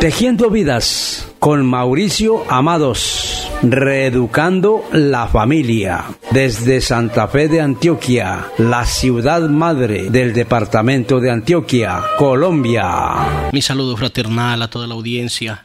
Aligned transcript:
Tejiendo 0.00 0.48
vidas 0.48 1.28
con 1.40 1.66
Mauricio 1.66 2.44
Amados, 2.48 3.48
reeducando 3.62 4.84
la 4.92 5.26
familia. 5.26 6.04
Desde 6.30 6.80
Santa 6.80 7.26
Fe 7.26 7.48
de 7.48 7.60
Antioquia, 7.60 8.46
la 8.58 8.86
ciudad 8.86 9.40
madre 9.48 10.08
del 10.08 10.32
departamento 10.32 11.18
de 11.18 11.32
Antioquia, 11.32 12.00
Colombia. 12.16 13.50
Mi 13.52 13.60
saludo 13.60 13.96
fraternal 13.96 14.62
a 14.62 14.70
toda 14.70 14.86
la 14.86 14.94
audiencia 14.94 15.64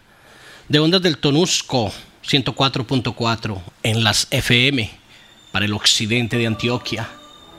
de 0.67 0.79
Ondas 0.79 1.03
del 1.03 1.19
Tonusco 1.19 1.91
104.4 2.25 3.61
en 3.83 4.03
las 4.03 4.27
FM 4.31 4.89
para 5.51 5.65
el 5.65 5.73
occidente 5.73 6.37
de 6.37 6.47
Antioquia. 6.47 7.07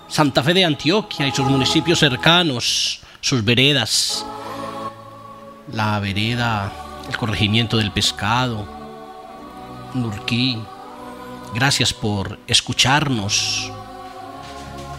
Santa 0.08 0.42
Fe 0.42 0.54
de 0.54 0.64
Antioquia 0.64 1.28
y 1.28 1.30
sus 1.30 1.46
municipios 1.46 2.00
cercanos, 2.00 3.00
sus 3.20 3.44
veredas, 3.44 4.26
la 5.72 5.98
vereda, 6.00 6.72
el 7.08 7.16
corregimiento 7.16 7.76
del 7.76 7.92
pescado, 7.92 8.66
Nurquí. 9.94 10.58
Gracias 11.54 11.92
por 11.92 12.38
escucharnos 12.46 13.70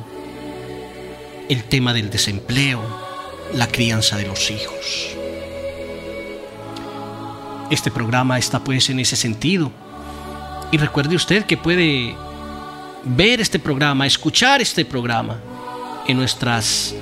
el 1.48 1.64
tema 1.64 1.94
del 1.94 2.10
desempleo, 2.10 2.82
la 3.54 3.68
crianza 3.68 4.18
de 4.18 4.28
los 4.28 4.52
hijos. 4.52 5.16
Este 7.72 7.90
programa 7.90 8.38
está 8.38 8.60
pues 8.60 8.90
en 8.90 9.00
ese 9.00 9.16
sentido. 9.16 9.72
Y 10.72 10.78
recuerde 10.78 11.16
usted 11.16 11.46
que 11.46 11.56
puede 11.56 12.16
ver 13.06 13.40
este 13.40 13.60
programa, 13.60 14.06
escuchar 14.06 14.62
este 14.62 14.84
programa 14.84 15.40
en 16.08 16.18
nuestras 16.18 16.94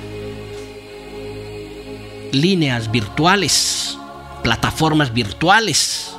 líneas 2.30 2.90
virtuales 2.90 3.98
plataformas 4.44 5.10
virtuales, 5.10 6.14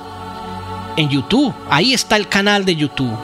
en 0.97 1.09
YouTube. 1.09 1.53
Ahí 1.69 1.93
está 1.93 2.15
el 2.15 2.27
canal 2.27 2.65
de 2.65 2.75
YouTube. 2.75 3.15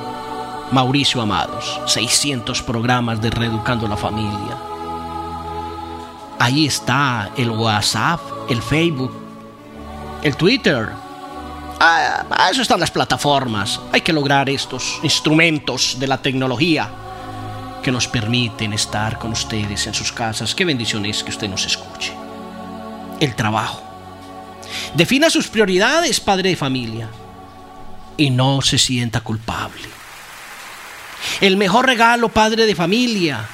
Mauricio 0.71 1.21
Amados, 1.21 1.81
600 1.87 2.61
programas 2.61 3.19
de 3.19 3.31
Reeducando 3.31 3.87
la 3.87 3.97
Familia. 3.97 4.57
Ahí 6.39 6.67
está 6.67 7.31
el 7.35 7.49
WhatsApp, 7.49 8.21
el 8.47 8.61
Facebook, 8.61 9.11
el 10.21 10.37
Twitter. 10.37 10.89
Ah, 11.79 12.49
eso 12.51 12.61
están 12.61 12.79
las 12.79 12.91
plataformas. 12.91 13.81
Hay 13.91 14.01
que 14.01 14.13
lograr 14.13 14.49
estos 14.49 14.99
instrumentos 15.01 15.97
de 15.99 16.07
la 16.07 16.21
tecnología 16.21 16.89
que 17.81 17.91
nos 17.91 18.07
permiten 18.07 18.71
estar 18.73 19.17
con 19.17 19.31
ustedes 19.31 19.87
en 19.87 19.95
sus 19.95 20.11
casas. 20.11 20.53
Qué 20.53 20.63
bendición 20.63 21.05
es 21.07 21.23
que 21.23 21.31
usted 21.31 21.49
nos 21.49 21.65
escuche. 21.65 22.13
El 23.19 23.35
trabajo 23.35 23.90
Defina 24.93 25.29
sus 25.29 25.47
prioridades, 25.47 26.19
padre 26.19 26.49
de 26.49 26.55
familia, 26.55 27.09
y 28.17 28.29
no 28.29 28.61
se 28.61 28.77
sienta 28.77 29.21
culpable. 29.21 29.89
El 31.39 31.57
mejor 31.57 31.85
regalo, 31.85 32.29
padre 32.29 32.65
de 32.65 32.75
familia, 32.75 33.47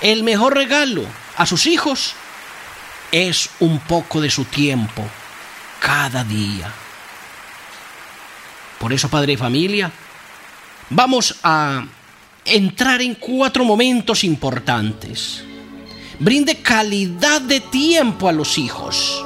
el 0.00 0.22
mejor 0.22 0.54
regalo 0.54 1.02
a 1.36 1.46
sus 1.46 1.66
hijos 1.66 2.14
es 3.12 3.50
un 3.60 3.78
poco 3.80 4.20
de 4.20 4.30
su 4.30 4.44
tiempo 4.44 5.02
cada 5.80 6.24
día. 6.24 6.70
Por 8.78 8.92
eso, 8.92 9.08
padre 9.08 9.32
de 9.32 9.38
familia, 9.38 9.90
vamos 10.90 11.36
a 11.42 11.84
entrar 12.44 13.00
en 13.00 13.14
cuatro 13.14 13.64
momentos 13.64 14.22
importantes. 14.24 15.42
Brinde 16.18 16.62
calidad 16.62 17.40
de 17.40 17.60
tiempo 17.60 18.28
a 18.28 18.32
los 18.32 18.58
hijos. 18.58 19.25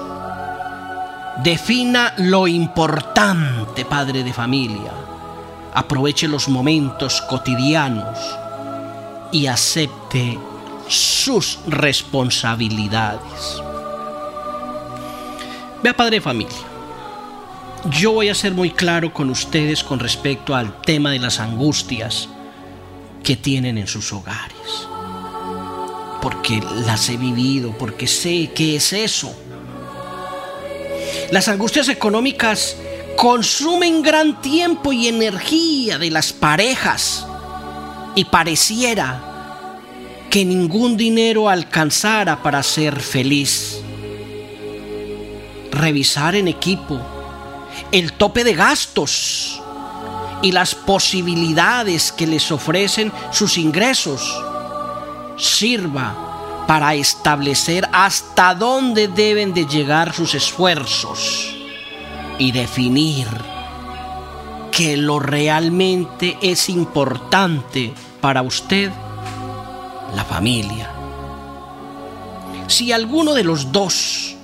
Defina 1.39 2.13
lo 2.19 2.47
importante, 2.47 3.87
padre 3.87 4.23
de 4.23 4.33
familia. 4.33 4.93
Aproveche 5.73 6.29
los 6.29 6.49
momentos 6.49 7.23
cotidianos 7.23 8.19
y 9.33 9.47
acepte 9.47 10.39
sus 10.89 11.61
responsabilidades. 11.67 13.63
Vea, 15.83 15.97
padre 15.97 16.17
de 16.17 16.21
familia, 16.21 16.59
yo 17.89 18.13
voy 18.13 18.29
a 18.29 18.35
ser 18.35 18.53
muy 18.53 18.71
claro 18.71 19.15
con 19.15 19.31
ustedes 19.31 19.83
con 19.83 19.99
respecto 19.99 20.55
al 20.55 20.83
tema 20.83 21.13
de 21.13 21.21
las 21.21 21.41
angustias 21.41 22.29
que 23.23 23.37
tienen 23.37 23.79
en 23.79 23.87
sus 23.87 24.13
hogares. 24.13 24.89
Porque 26.21 26.61
las 26.85 27.09
he 27.09 27.17
vivido, 27.17 27.73
porque 27.79 28.07
sé 28.07 28.51
qué 28.55 28.77
es 28.77 28.93
eso 28.93 29.35
las 31.31 31.49
angustias 31.49 31.89
económicas 31.89 32.77
consumen 33.17 34.03
gran 34.03 34.41
tiempo 34.41 34.93
y 34.93 35.09
energía 35.09 35.99
de 35.99 36.11
las 36.11 36.33
parejas 36.33 37.27
y 38.15 38.25
pareciera 38.25 39.79
que 40.29 40.45
ningún 40.45 40.97
dinero 40.97 41.49
alcanzara 41.49 42.43
para 42.43 42.63
ser 42.63 43.01
feliz. 43.01 43.81
Revisar 45.71 46.35
en 46.35 46.49
equipo 46.49 47.01
el 47.93 48.13
tope 48.13 48.45
de 48.45 48.55
gastos 48.55 49.61
y 50.43 50.53
las 50.53 50.75
posibilidades 50.75 52.13
que 52.13 52.27
les 52.27 52.51
ofrecen 52.51 53.13
sus 53.31 53.59
ingresos 53.59 54.23
sirva 55.37 56.30
para 56.71 56.95
establecer 56.95 57.89
hasta 57.91 58.55
dónde 58.55 59.09
deben 59.09 59.53
de 59.53 59.67
llegar 59.67 60.15
sus 60.15 60.37
esfuerzos 60.37 61.53
y 62.39 62.53
definir 62.53 63.27
que 64.71 64.97
lo 64.97 65.19
realmente 65.19 66.39
es 66.41 66.69
importante 66.69 67.93
para 68.21 68.43
usted, 68.43 68.93
la 70.15 70.25
familia. 70.25 70.89
Si 72.69 72.93
alguno 72.93 73.35
de 73.35 73.43
los 73.43 73.73
dos 73.73 74.37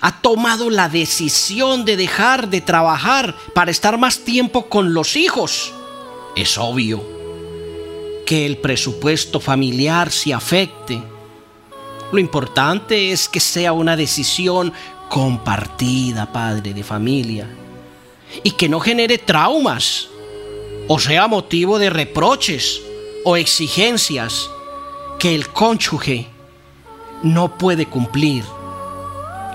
ha 0.00 0.20
tomado 0.20 0.70
la 0.70 0.88
decisión 0.88 1.84
de 1.84 1.96
dejar 1.96 2.48
de 2.48 2.60
trabajar 2.60 3.36
para 3.54 3.70
estar 3.70 3.98
más 3.98 4.24
tiempo 4.24 4.68
con 4.68 4.94
los 4.94 5.14
hijos, 5.14 5.72
es 6.34 6.58
obvio 6.58 7.04
que 8.26 8.46
el 8.46 8.56
presupuesto 8.56 9.38
familiar 9.38 10.10
se 10.10 10.34
afecte 10.34 11.00
lo 12.12 12.18
importante 12.18 13.12
es 13.12 13.28
que 13.28 13.40
sea 13.40 13.72
una 13.72 13.96
decisión 13.96 14.72
compartida, 15.08 16.32
padre 16.32 16.74
de 16.74 16.82
familia. 16.82 17.46
y 18.44 18.50
que 18.50 18.68
no 18.68 18.78
genere 18.78 19.16
traumas 19.16 20.08
o 20.86 20.98
sea 20.98 21.26
motivo 21.28 21.78
de 21.78 21.88
reproches 21.88 22.82
o 23.24 23.36
exigencias 23.38 24.50
que 25.18 25.34
el 25.34 25.48
cónyuge 25.48 26.26
no 27.22 27.56
puede 27.56 27.86
cumplir. 27.86 28.44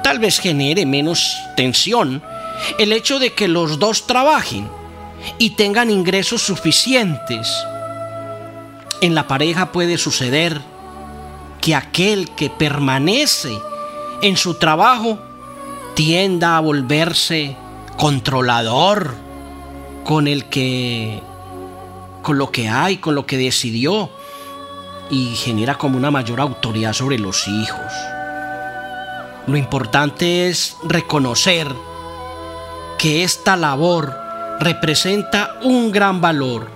Tal 0.03 0.17
vez 0.17 0.39
genere 0.39 0.87
menos 0.87 1.35
tensión 1.55 2.23
el 2.79 2.91
hecho 2.93 3.19
de 3.19 3.33
que 3.33 3.47
los 3.47 3.79
dos 3.79 4.07
trabajen 4.07 4.67
y 5.37 5.51
tengan 5.51 5.89
ingresos 5.89 6.41
suficientes. 6.41 7.47
En 9.01 9.15
la 9.15 9.27
pareja 9.27 9.71
puede 9.71 9.97
suceder 9.97 10.61
que 11.63 11.75
aquel 11.75 12.29
que 12.31 12.49
permanece 12.49 13.57
en 14.21 14.35
su 14.35 14.55
trabajo 14.55 15.17
tienda 15.93 16.57
a 16.57 16.59
volverse 16.59 17.55
controlador 17.97 19.15
con 20.03 20.27
el 20.27 20.49
que 20.49 21.21
con 22.21 22.37
lo 22.37 22.51
que 22.51 22.67
hay, 22.67 22.97
con 22.97 23.15
lo 23.15 23.25
que 23.25 23.37
decidió 23.37 24.09
y 25.09 25.35
genera 25.37 25.77
como 25.77 25.97
una 25.97 26.11
mayor 26.11 26.41
autoridad 26.41 26.91
sobre 26.91 27.17
los 27.17 27.47
hijos. 27.47 27.93
Lo 29.47 29.55
importante 29.55 30.49
es 30.49 30.75
reconocer 30.83 31.73
que 32.97 33.23
esta 33.23 33.55
labor 33.55 34.13
representa 34.59 35.59
un 35.61 35.93
gran 35.93 36.19
valor, 36.19 36.67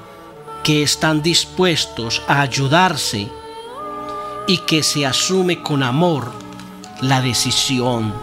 que 0.64 0.82
están 0.82 1.22
dispuestos 1.22 2.22
a 2.30 2.40
ayudarse 2.40 3.30
y 4.48 4.60
que 4.60 4.82
se 4.82 5.06
asume 5.06 5.62
con 5.62 5.84
amor 5.84 6.32
la 7.02 7.22
decisión 7.22 8.14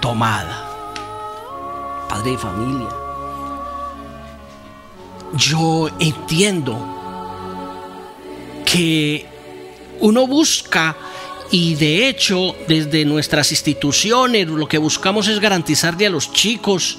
tomada. 0.00 0.70
Padre 2.08 2.32
de 2.32 2.38
familia, 2.38 2.88
yo 5.36 5.88
entiendo 5.98 6.78
que 8.64 9.26
uno 10.00 10.26
busca 10.26 10.96
y 11.50 11.74
de 11.74 12.08
hecho 12.08 12.54
desde 12.68 13.04
nuestras 13.04 13.50
instituciones 13.50 14.48
lo 14.48 14.68
que 14.68 14.78
buscamos 14.78 15.28
es 15.28 15.40
garantizarle 15.40 16.06
a 16.06 16.10
los 16.10 16.32
chicos 16.32 16.98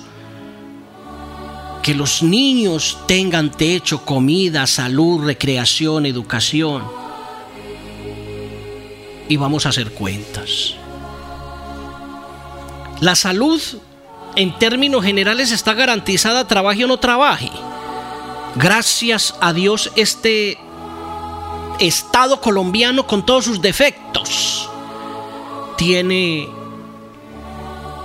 que 1.82 1.94
los 1.94 2.24
niños 2.24 2.98
tengan 3.08 3.52
techo, 3.52 4.04
comida, 4.04 4.66
salud, 4.66 5.24
recreación, 5.24 6.08
educación. 6.08 7.05
Y 9.28 9.38
vamos 9.38 9.66
a 9.66 9.70
hacer 9.70 9.92
cuentas. 9.92 10.76
La 13.02 13.16
salud 13.16 13.62
en 14.36 14.58
términos 14.60 15.04
generales 15.04 15.52
está 15.52 15.74
garantizada, 15.74 16.48
trabaje 16.48 16.86
o 16.86 16.88
no 16.88 16.98
trabaje. 16.98 17.52
Gracias 18.56 19.36
a 19.42 19.54
Dios 19.54 19.92
este 19.96 20.58
Estado 21.80 22.40
colombiano 22.40 23.06
con 23.06 23.26
todos 23.26 23.44
sus 23.44 23.62
defectos 23.62 24.70
tiene 25.76 26.48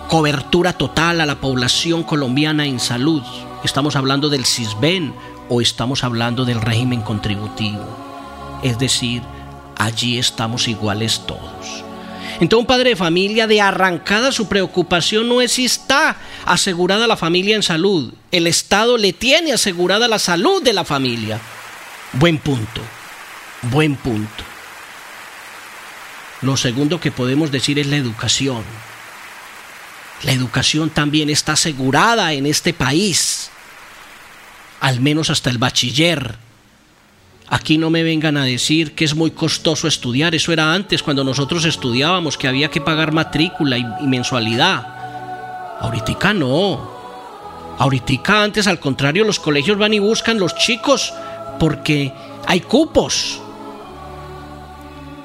cobertura 0.09 0.73
total 0.73 1.21
a 1.21 1.27
la 1.27 1.41
población 1.41 2.03
colombiana 2.03 2.67
en 2.67 2.81
salud. 2.81 3.23
Estamos 3.63 3.95
hablando 3.95 4.29
del 4.29 4.45
CISBEN 4.45 5.15
o 5.49 5.61
estamos 5.61 6.03
hablando 6.03 6.45
del 6.45 6.61
régimen 6.61 7.03
contributivo. 7.03 7.85
Es 8.63 8.79
decir, 8.79 9.23
allí 9.81 10.19
estamos 10.19 10.69
iguales 10.69 11.23
todos. 11.27 11.85
Entonces 12.41 12.61
un 12.61 12.67
padre 12.67 12.91
de 12.91 12.97
familia 12.97 13.47
de 13.47 13.61
arrancada 13.61 14.31
su 14.31 14.49
preocupación 14.49 15.29
no 15.29 15.41
es 15.41 15.53
si 15.53 15.65
está 15.65 16.17
asegurada 16.45 17.07
la 17.07 17.17
familia 17.17 17.57
en 17.57 17.63
salud. 17.63 18.13
El 18.31 18.47
Estado 18.47 18.99
le 18.99 19.13
tiene 19.13 19.53
asegurada 19.53 20.07
la 20.07 20.19
salud 20.19 20.63
de 20.63 20.73
la 20.73 20.85
familia. 20.85 21.41
Buen 22.13 22.39
punto, 22.39 22.81
buen 23.63 23.97
punto. 23.97 24.45
Lo 26.43 26.57
segundo 26.57 27.01
que 27.01 27.11
podemos 27.11 27.51
decir 27.51 27.79
es 27.79 27.87
la 27.87 27.97
educación. 27.97 28.63
La 30.23 30.33
educación 30.33 30.91
también 30.91 31.31
está 31.31 31.53
asegurada 31.53 32.33
en 32.35 32.45
este 32.45 32.75
país, 32.75 33.51
al 34.81 35.01
menos 35.01 35.31
hasta 35.31 35.49
el 35.49 35.59
bachiller 35.59 36.37
Aquí 37.51 37.79
no 37.79 37.91
me 37.91 38.05
vengan 38.05 38.37
a 38.37 38.45
decir 38.45 38.95
que 38.95 39.05
es 39.05 39.17
muy 39.17 39.33
costoso 39.33 39.89
estudiar, 39.89 40.37
eso 40.37 40.53
era 40.53 40.73
antes 40.73 41.03
cuando 41.03 41.25
nosotros 41.25 41.65
estudiábamos, 41.65 42.39
que 42.39 42.47
había 42.47 42.71
que 42.71 42.81
pagar 42.81 43.11
matrícula 43.11 43.77
y, 43.77 44.07
mensualidad. 44.07 44.87
Ahorita 45.81 46.33
no. 46.33 46.89
Ahorita 47.77 48.43
antes, 48.45 48.69
al 48.69 48.79
contrario, 48.79 49.25
los 49.25 49.41
colegios 49.41 49.77
van 49.79 49.93
y 49.93 49.99
buscan 49.99 50.39
los 50.39 50.55
chicos 50.55 51.13
porque 51.59 52.13
hay 52.47 52.61
cupos. 52.61 53.41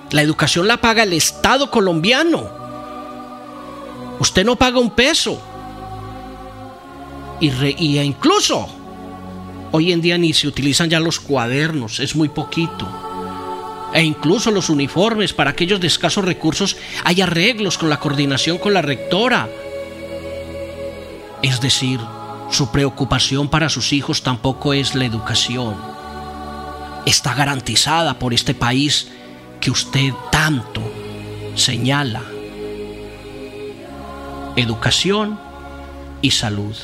La 0.10 0.24
educación 0.24 0.68
la 0.68 0.78
paga 0.78 1.04
el 1.04 1.14
Estado 1.14 1.70
colombiano. 1.70 2.50
Usted 4.20 4.44
no 4.44 4.56
paga 4.56 4.80
un 4.80 4.90
peso. 4.90 5.40
Y, 7.40 7.52
y 7.52 8.00
incluso 8.00 8.68
Hoy 9.78 9.92
en 9.92 10.00
día 10.00 10.18
ni 10.18 10.32
se 10.32 10.48
utilizan 10.48 10.90
ya 10.90 11.02
los 11.02 11.20
cuadernos, 11.20 12.00
es 12.00 12.16
muy 12.16 12.30
poquito. 12.30 12.88
E 13.94 14.02
incluso 14.04 14.50
los 14.50 14.70
uniformes 14.70 15.34
para 15.34 15.50
aquellos 15.50 15.82
de 15.82 15.88
escasos 15.88 16.24
recursos 16.24 16.78
hay 17.04 17.20
arreglos 17.20 17.78
con 17.78 17.90
la 17.90 18.00
coordinación 18.00 18.58
con 18.58 18.74
la 18.74 18.82
rectora. 18.82 19.50
Es 21.42 21.60
decir, 21.60 22.00
su 22.50 22.72
preocupación 22.72 23.50
para 23.50 23.68
sus 23.68 23.92
hijos 23.92 24.24
tampoco 24.24 24.72
es 24.72 24.96
la 24.96 25.04
educación. 25.04 25.76
Está 27.06 27.34
garantizada 27.34 28.18
por 28.18 28.34
este 28.34 28.54
país 28.54 29.10
que 29.60 29.72
usted 29.72 30.14
tanto 30.32 30.82
señala. 31.56 32.22
Educación 34.56 35.38
y 36.22 36.32
salud. 36.32 36.78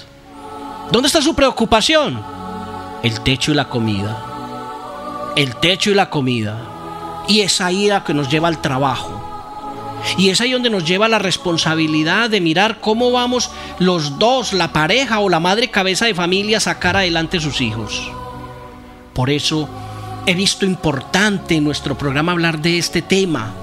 ¿Dónde 0.91 1.07
está 1.07 1.21
su 1.21 1.33
preocupación? 1.33 2.40
El 3.03 3.21
techo 3.21 3.51
y 3.51 3.55
la 3.55 3.67
comida. 3.67 4.25
El 5.35 5.55
techo 5.55 5.91
y 5.91 5.93
la 5.93 6.09
comida. 6.09 6.57
Y 7.27 7.41
es 7.41 7.61
ahí 7.61 7.87
la 7.87 8.03
que 8.03 8.13
nos 8.13 8.29
lleva 8.29 8.47
al 8.47 8.61
trabajo. 8.61 9.21
Y 10.17 10.29
es 10.29 10.41
ahí 10.41 10.51
donde 10.51 10.69
nos 10.69 10.85
lleva 10.85 11.07
la 11.07 11.19
responsabilidad 11.19 12.29
de 12.29 12.41
mirar 12.41 12.79
cómo 12.79 13.11
vamos 13.11 13.51
los 13.79 14.17
dos, 14.19 14.53
la 14.53 14.73
pareja 14.73 15.19
o 15.19 15.29
la 15.29 15.39
madre 15.39 15.69
cabeza 15.69 16.05
de 16.05 16.15
familia, 16.15 16.57
a 16.57 16.61
sacar 16.61 16.97
adelante 16.97 17.39
sus 17.39 17.61
hijos. 17.61 18.11
Por 19.13 19.29
eso 19.29 19.69
he 20.25 20.33
visto 20.33 20.65
importante 20.65 21.55
en 21.55 21.63
nuestro 21.63 21.97
programa 21.97 22.31
hablar 22.31 22.61
de 22.61 22.77
este 22.77 23.01
tema, 23.01 23.53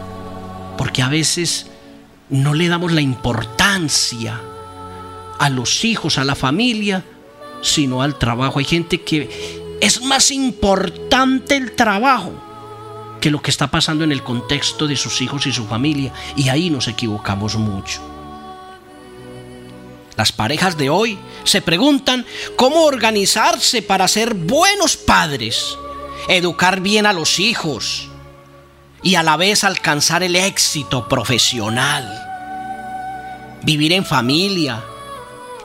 porque 0.77 1.03
a 1.03 1.09
veces 1.09 1.67
no 2.29 2.55
le 2.55 2.69
damos 2.69 2.93
la 2.93 3.01
importancia 3.01 4.41
a 5.39 5.51
los 5.51 5.85
hijos, 5.85 6.19
a 6.19 6.25
la 6.25 6.35
familia, 6.35 7.05
sino 7.63 8.03
al 8.03 8.19
trabajo. 8.19 8.59
Hay 8.59 8.65
gente 8.65 9.01
que 9.03 9.79
es 9.81 10.03
más 10.03 10.31
importante 10.31 11.57
el 11.57 11.73
trabajo 11.73 12.33
que 13.21 13.31
lo 13.31 13.43
que 13.43 13.51
está 13.51 13.69
pasando 13.71 14.05
en 14.05 14.13
el 14.13 14.23
contexto 14.23 14.87
de 14.87 14.97
sus 14.97 15.21
hijos 15.21 15.47
y 15.47 15.53
su 15.53 15.67
familia. 15.67 16.13
Y 16.37 16.49
ahí 16.49 16.71
nos 16.71 16.89
equivocamos 16.89 17.57
mucho. 17.57 18.01
Las 20.17 20.33
parejas 20.33 20.77
de 20.77 20.91
hoy 20.91 21.17
se 21.45 21.63
preguntan 21.63 22.27
cómo 22.57 22.85
organizarse 22.85 23.83
para 23.83 24.09
ser 24.09 24.35
buenos 24.35 24.97
padres, 24.97 25.77
educar 26.29 26.81
bien 26.81 27.07
a 27.07 27.13
los 27.13 27.39
hijos 27.39 28.09
y 29.03 29.15
a 29.15 29.23
la 29.23 29.37
vez 29.37 29.63
alcanzar 29.63 30.25
el 30.25 30.35
éxito 30.35 31.09
profesional, 31.09 32.05
vivir 33.63 33.93
en 33.93 34.05
familia, 34.05 34.83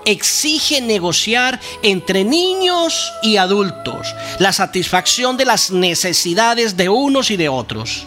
exige 0.06 0.82
negociar 0.82 1.60
entre 1.82 2.24
niños 2.24 3.12
y 3.22 3.38
adultos 3.38 4.08
la 4.40 4.54
satisfacción 4.54 5.38
de 5.38 5.46
las 5.46 5.72
necesidades 5.72 6.78
de 6.78 6.90
unos 6.90 7.32
y 7.32 7.38
de 7.38 7.50
otros. 7.50 8.06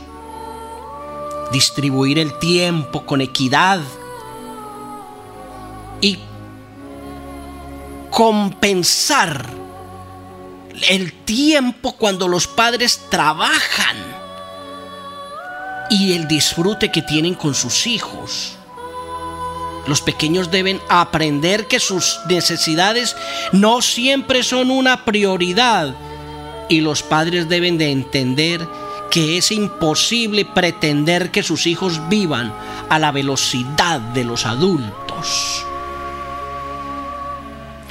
Distribuir 1.52 2.18
el 2.18 2.38
tiempo 2.38 3.06
con 3.06 3.20
equidad 3.20 3.80
y 6.00 6.18
compensar 8.10 9.46
el 10.88 11.12
tiempo 11.24 11.92
cuando 11.92 12.28
los 12.28 12.46
padres 12.46 13.00
trabajan 13.10 13.96
y 15.90 16.12
el 16.12 16.26
disfrute 16.26 16.90
que 16.90 17.02
tienen 17.02 17.34
con 17.34 17.54
sus 17.54 17.86
hijos. 17.86 18.55
Los 19.86 20.02
pequeños 20.02 20.50
deben 20.50 20.80
aprender 20.88 21.66
que 21.66 21.78
sus 21.78 22.18
necesidades 22.28 23.16
no 23.52 23.82
siempre 23.82 24.42
son 24.42 24.70
una 24.70 25.04
prioridad 25.04 25.94
y 26.68 26.80
los 26.80 27.02
padres 27.02 27.48
deben 27.48 27.78
de 27.78 27.92
entender 27.92 28.66
que 29.10 29.38
es 29.38 29.52
imposible 29.52 30.44
pretender 30.44 31.30
que 31.30 31.44
sus 31.44 31.66
hijos 31.66 32.08
vivan 32.08 32.52
a 32.88 32.98
la 32.98 33.12
velocidad 33.12 34.00
de 34.00 34.24
los 34.24 34.44
adultos. 34.44 35.64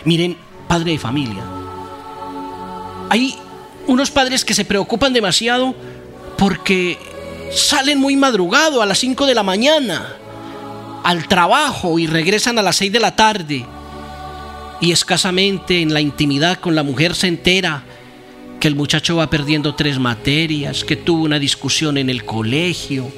Miren, 0.03 0.37
padre 0.67 0.91
de 0.91 0.99
familia. 0.99 1.43
Hay 3.09 3.37
unos 3.87 4.11
padres 4.11 4.43
que 4.43 4.53
se 4.53 4.65
preocupan 4.65 5.13
demasiado 5.13 5.73
porque 6.37 6.99
salen 7.53 7.99
muy 7.99 8.17
madrugado 8.17 8.81
a 8.81 8.85
las 8.85 8.99
5 8.99 9.25
de 9.25 9.35
la 9.35 9.43
mañana 9.43 10.17
al 11.05 11.27
trabajo 11.27 11.99
y 11.99 12.07
regresan 12.07 12.57
a 12.57 12.63
las 12.63 12.77
6 12.77 12.91
de 12.91 12.99
la 12.99 13.15
tarde 13.15 13.63
y 14.81 14.91
escasamente 14.91 15.81
en 15.81 15.93
la 15.93 16.01
intimidad 16.01 16.59
con 16.59 16.73
la 16.73 16.81
mujer 16.81 17.13
se 17.13 17.27
entera 17.27 17.83
que 18.59 18.67
el 18.67 18.75
muchacho 18.75 19.15
va 19.15 19.29
perdiendo 19.29 19.75
tres 19.75 19.99
materias, 19.99 20.83
que 20.83 20.95
tuvo 20.95 21.23
una 21.23 21.37
discusión 21.37 21.99
en 21.99 22.09
el 22.09 22.25
colegio. 22.25 23.11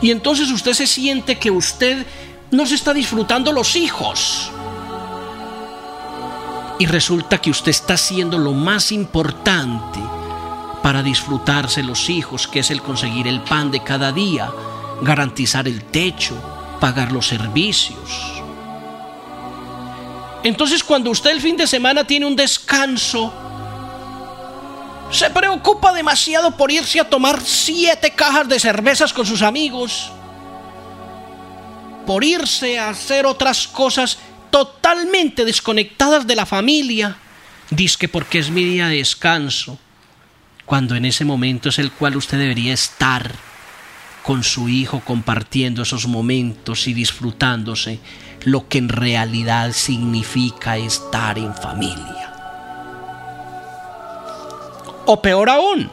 Y 0.00 0.12
entonces 0.12 0.52
usted 0.52 0.72
se 0.72 0.86
siente 0.86 1.36
que 1.36 1.50
usted 1.50 2.06
no 2.52 2.64
se 2.64 2.76
está 2.76 2.94
disfrutando 2.94 3.52
los 3.52 3.74
hijos. 3.74 4.52
Y 6.78 6.86
resulta 6.86 7.38
que 7.38 7.50
usted 7.50 7.70
está 7.70 7.94
haciendo 7.94 8.38
lo 8.38 8.52
más 8.52 8.92
importante 8.92 9.98
para 10.80 11.02
disfrutarse 11.02 11.82
los 11.82 12.08
hijos, 12.08 12.46
que 12.46 12.60
es 12.60 12.70
el 12.70 12.80
conseguir 12.80 13.26
el 13.26 13.40
pan 13.40 13.72
de 13.72 13.82
cada 13.82 14.12
día, 14.12 14.48
garantizar 15.02 15.66
el 15.66 15.82
techo, 15.82 16.59
pagar 16.80 17.12
los 17.12 17.28
servicios. 17.28 18.42
Entonces 20.42 20.82
cuando 20.82 21.10
usted 21.10 21.30
el 21.30 21.40
fin 21.40 21.56
de 21.56 21.66
semana 21.66 22.04
tiene 22.04 22.26
un 22.26 22.34
descanso, 22.34 23.32
se 25.10 25.28
preocupa 25.30 25.92
demasiado 25.92 26.56
por 26.56 26.70
irse 26.70 27.00
a 27.00 27.08
tomar 27.08 27.40
siete 27.42 28.12
cajas 28.12 28.48
de 28.48 28.58
cervezas 28.58 29.12
con 29.12 29.26
sus 29.26 29.42
amigos, 29.42 30.10
por 32.06 32.24
irse 32.24 32.78
a 32.78 32.90
hacer 32.90 33.26
otras 33.26 33.68
cosas 33.68 34.18
totalmente 34.50 35.44
desconectadas 35.44 36.26
de 36.26 36.36
la 36.36 36.46
familia, 36.46 37.16
que 37.98 38.08
porque 38.08 38.38
es 38.38 38.50
mi 38.50 38.64
día 38.64 38.88
de 38.88 38.96
descanso, 38.96 39.78
cuando 40.64 40.96
en 40.96 41.04
ese 41.04 41.24
momento 41.24 41.68
es 41.68 41.78
el 41.78 41.92
cual 41.92 42.16
usted 42.16 42.38
debería 42.38 42.72
estar 42.72 43.49
con 44.22 44.44
su 44.44 44.68
hijo 44.68 45.00
compartiendo 45.04 45.82
esos 45.82 46.06
momentos 46.06 46.86
y 46.86 46.94
disfrutándose 46.94 48.00
lo 48.44 48.68
que 48.68 48.78
en 48.78 48.88
realidad 48.88 49.72
significa 49.72 50.76
estar 50.76 51.38
en 51.38 51.54
familia. 51.54 52.32
O 55.06 55.20
peor 55.20 55.50
aún, 55.50 55.90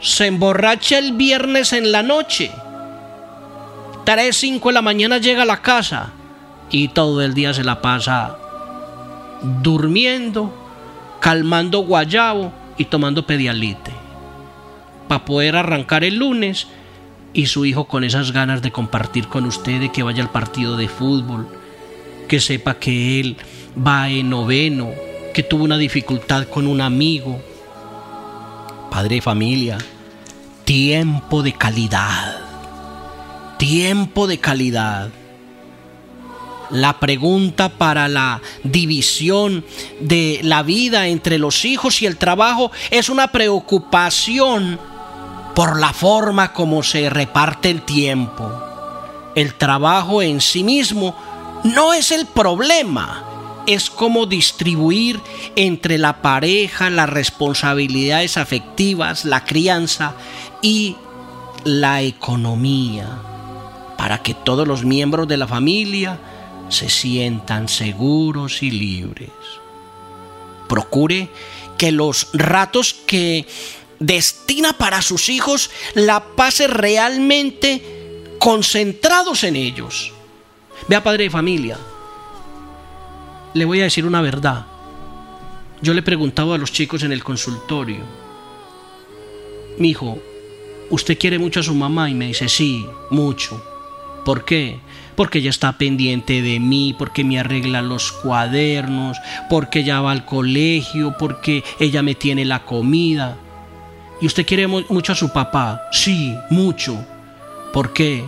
se 0.00 0.26
emborracha 0.26 0.98
el 0.98 1.12
viernes 1.12 1.72
en 1.72 1.90
la 1.90 2.02
noche. 2.02 2.50
3, 4.04 4.36
5 4.36 4.68
de 4.68 4.72
la 4.72 4.82
mañana 4.82 5.18
llega 5.18 5.42
a 5.42 5.46
la 5.46 5.60
casa 5.60 6.12
y 6.70 6.88
todo 6.88 7.22
el 7.22 7.34
día 7.34 7.52
se 7.52 7.64
la 7.64 7.82
pasa 7.82 8.36
durmiendo, 9.62 10.52
calmando 11.20 11.80
guayabo 11.80 12.52
y 12.76 12.84
tomando 12.84 13.26
pedialite. 13.26 13.92
Para 15.08 15.24
poder 15.24 15.56
arrancar 15.56 16.04
el 16.04 16.16
lunes 16.16 16.68
y 17.38 17.46
su 17.46 17.64
hijo 17.64 17.84
con 17.84 18.02
esas 18.02 18.32
ganas 18.32 18.62
de 18.62 18.72
compartir 18.72 19.28
con 19.28 19.44
usted, 19.44 19.78
de 19.78 19.92
que 19.92 20.02
vaya 20.02 20.24
al 20.24 20.32
partido 20.32 20.76
de 20.76 20.88
fútbol, 20.88 21.46
que 22.26 22.40
sepa 22.40 22.80
que 22.80 23.20
él 23.20 23.36
va 23.78 24.10
en 24.10 24.28
noveno, 24.28 24.90
que 25.32 25.44
tuvo 25.44 25.62
una 25.62 25.78
dificultad 25.78 26.48
con 26.48 26.66
un 26.66 26.80
amigo. 26.80 27.40
Padre 28.90 29.14
de 29.14 29.22
familia, 29.22 29.78
tiempo 30.64 31.44
de 31.44 31.52
calidad. 31.52 32.40
Tiempo 33.56 34.26
de 34.26 34.38
calidad. 34.38 35.08
La 36.70 36.98
pregunta 36.98 37.68
para 37.68 38.08
la 38.08 38.42
división 38.64 39.64
de 40.00 40.40
la 40.42 40.64
vida 40.64 41.06
entre 41.06 41.38
los 41.38 41.64
hijos 41.64 42.02
y 42.02 42.06
el 42.06 42.16
trabajo 42.16 42.72
es 42.90 43.08
una 43.08 43.28
preocupación 43.30 44.80
por 45.58 45.76
la 45.76 45.92
forma 45.92 46.52
como 46.52 46.84
se 46.84 47.10
reparte 47.10 47.68
el 47.68 47.82
tiempo. 47.82 48.48
El 49.34 49.54
trabajo 49.54 50.22
en 50.22 50.40
sí 50.40 50.62
mismo 50.62 51.16
no 51.64 51.92
es 51.92 52.12
el 52.12 52.26
problema, 52.26 53.24
es 53.66 53.90
cómo 53.90 54.26
distribuir 54.26 55.20
entre 55.56 55.98
la 55.98 56.22
pareja 56.22 56.90
las 56.90 57.10
responsabilidades 57.10 58.36
afectivas, 58.36 59.24
la 59.24 59.44
crianza 59.44 60.14
y 60.62 60.94
la 61.64 62.02
economía, 62.02 63.08
para 63.96 64.22
que 64.22 64.34
todos 64.34 64.68
los 64.68 64.84
miembros 64.84 65.26
de 65.26 65.38
la 65.38 65.48
familia 65.48 66.20
se 66.68 66.88
sientan 66.88 67.66
seguros 67.66 68.62
y 68.62 68.70
libres. 68.70 69.32
Procure 70.68 71.28
que 71.76 71.90
los 71.90 72.28
ratos 72.32 72.94
que 72.94 73.44
destina 73.98 74.72
para 74.72 75.02
sus 75.02 75.28
hijos 75.28 75.70
la 75.94 76.24
pase 76.36 76.66
realmente 76.66 77.82
concentrados 78.38 79.44
en 79.44 79.56
ellos. 79.56 80.12
Vea, 80.88 81.02
padre 81.02 81.24
de 81.24 81.30
familia, 81.30 81.78
le 83.54 83.64
voy 83.64 83.80
a 83.80 83.84
decir 83.84 84.06
una 84.06 84.22
verdad. 84.22 84.66
Yo 85.80 85.94
le 85.94 86.02
preguntaba 86.02 86.54
a 86.54 86.58
los 86.58 86.72
chicos 86.72 87.02
en 87.02 87.12
el 87.12 87.22
consultorio, 87.22 88.00
mi 89.78 89.90
hijo, 89.90 90.18
¿usted 90.90 91.18
quiere 91.18 91.38
mucho 91.38 91.60
a 91.60 91.62
su 91.62 91.74
mamá? 91.74 92.10
Y 92.10 92.14
me 92.14 92.26
dice, 92.26 92.48
sí, 92.48 92.84
mucho. 93.10 93.62
¿Por 94.24 94.44
qué? 94.44 94.80
Porque 95.14 95.38
ella 95.38 95.50
está 95.50 95.78
pendiente 95.78 96.42
de 96.42 96.58
mí, 96.58 96.94
porque 96.98 97.24
me 97.24 97.38
arregla 97.38 97.80
los 97.80 98.10
cuadernos, 98.12 99.16
porque 99.48 99.80
ella 99.80 100.00
va 100.00 100.12
al 100.12 100.24
colegio, 100.24 101.14
porque 101.18 101.64
ella 101.78 102.02
me 102.02 102.14
tiene 102.14 102.44
la 102.44 102.64
comida. 102.64 103.36
¿Y 104.20 104.26
usted 104.26 104.44
quiere 104.44 104.66
mucho 104.66 105.12
a 105.12 105.16
su 105.16 105.32
papá? 105.32 105.88
Sí, 105.92 106.36
mucho. 106.50 106.98
¿Por 107.72 107.92
qué? 107.92 108.24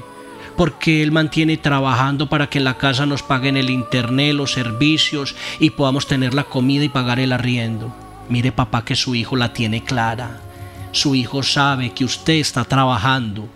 Porque 0.56 1.02
él 1.02 1.10
mantiene 1.10 1.56
trabajando 1.56 2.28
para 2.28 2.48
que 2.48 2.58
en 2.58 2.64
la 2.64 2.78
casa 2.78 3.06
nos 3.06 3.24
paguen 3.24 3.56
el 3.56 3.70
internet, 3.70 4.34
los 4.34 4.52
servicios 4.52 5.34
y 5.58 5.70
podamos 5.70 6.06
tener 6.06 6.32
la 6.32 6.44
comida 6.44 6.84
y 6.84 6.88
pagar 6.88 7.18
el 7.18 7.32
arriendo. 7.32 7.92
Mire 8.28 8.52
papá 8.52 8.84
que 8.84 8.94
su 8.94 9.16
hijo 9.16 9.34
la 9.34 9.52
tiene 9.52 9.82
clara. 9.82 10.38
Su 10.92 11.16
hijo 11.16 11.42
sabe 11.42 11.92
que 11.92 12.04
usted 12.04 12.34
está 12.34 12.64
trabajando 12.64 13.48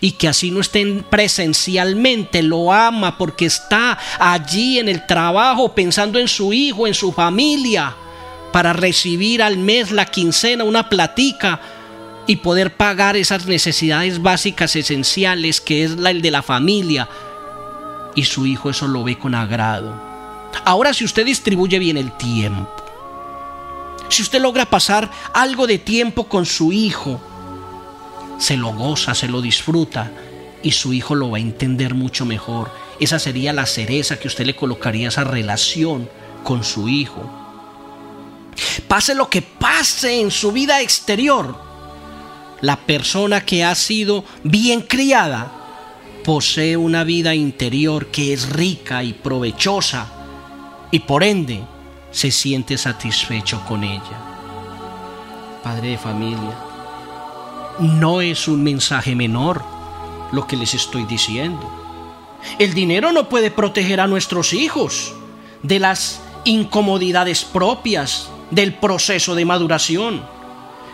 y 0.00 0.12
que 0.12 0.28
así 0.28 0.52
no 0.52 0.60
estén 0.60 1.04
presencialmente, 1.08 2.42
lo 2.42 2.72
ama 2.72 3.18
porque 3.18 3.46
está 3.46 3.98
allí 4.20 4.78
en 4.78 4.88
el 4.88 5.04
trabajo 5.06 5.74
pensando 5.74 6.18
en 6.18 6.28
su 6.28 6.52
hijo, 6.52 6.86
en 6.86 6.94
su 6.94 7.12
familia 7.12 7.94
para 8.52 8.72
recibir 8.72 9.42
al 9.42 9.58
mes 9.58 9.90
la 9.90 10.06
quincena, 10.06 10.64
una 10.64 10.88
platica 10.88 11.60
y 12.26 12.36
poder 12.36 12.76
pagar 12.76 13.16
esas 13.16 13.46
necesidades 13.46 14.20
básicas 14.20 14.74
esenciales 14.76 15.60
que 15.60 15.84
es 15.84 15.92
el 15.92 16.22
de 16.22 16.30
la 16.30 16.42
familia. 16.42 17.08
Y 18.14 18.24
su 18.24 18.46
hijo 18.46 18.70
eso 18.70 18.88
lo 18.88 19.04
ve 19.04 19.18
con 19.18 19.34
agrado. 19.34 19.94
Ahora 20.64 20.94
si 20.94 21.04
usted 21.04 21.24
distribuye 21.24 21.78
bien 21.78 21.96
el 21.96 22.12
tiempo, 22.16 22.70
si 24.08 24.22
usted 24.22 24.40
logra 24.40 24.66
pasar 24.66 25.10
algo 25.34 25.66
de 25.66 25.78
tiempo 25.78 26.24
con 26.24 26.46
su 26.46 26.72
hijo, 26.72 27.20
se 28.38 28.56
lo 28.56 28.72
goza, 28.72 29.14
se 29.14 29.28
lo 29.28 29.40
disfruta 29.40 30.10
y 30.62 30.72
su 30.72 30.92
hijo 30.92 31.14
lo 31.14 31.30
va 31.30 31.38
a 31.38 31.40
entender 31.40 31.94
mucho 31.94 32.24
mejor. 32.24 32.70
Esa 33.00 33.18
sería 33.18 33.52
la 33.52 33.66
cereza 33.66 34.18
que 34.18 34.28
usted 34.28 34.46
le 34.46 34.56
colocaría 34.56 35.08
esa 35.08 35.24
relación 35.24 36.08
con 36.42 36.64
su 36.64 36.88
hijo. 36.88 37.45
Pase 38.88 39.14
lo 39.14 39.28
que 39.28 39.42
pase 39.42 40.20
en 40.20 40.30
su 40.30 40.52
vida 40.52 40.80
exterior, 40.80 41.56
la 42.60 42.76
persona 42.76 43.44
que 43.44 43.64
ha 43.64 43.74
sido 43.74 44.24
bien 44.42 44.82
criada 44.82 45.52
posee 46.24 46.76
una 46.76 47.04
vida 47.04 47.34
interior 47.34 48.06
que 48.06 48.32
es 48.32 48.50
rica 48.50 49.04
y 49.04 49.12
provechosa 49.12 50.08
y 50.90 51.00
por 51.00 51.22
ende 51.22 51.62
se 52.10 52.30
siente 52.30 52.78
satisfecho 52.78 53.62
con 53.68 53.84
ella. 53.84 54.18
Padre 55.62 55.90
de 55.90 55.98
familia, 55.98 56.56
no 57.78 58.20
es 58.20 58.48
un 58.48 58.62
mensaje 58.62 59.14
menor 59.14 59.62
lo 60.32 60.46
que 60.46 60.56
les 60.56 60.74
estoy 60.74 61.04
diciendo. 61.04 61.70
El 62.58 62.74
dinero 62.74 63.12
no 63.12 63.28
puede 63.28 63.50
proteger 63.50 64.00
a 64.00 64.06
nuestros 64.06 64.52
hijos 64.52 65.12
de 65.62 65.78
las 65.78 66.20
incomodidades 66.44 67.44
propias 67.44 68.30
del 68.50 68.74
proceso 68.74 69.34
de 69.34 69.44
maduración, 69.44 70.24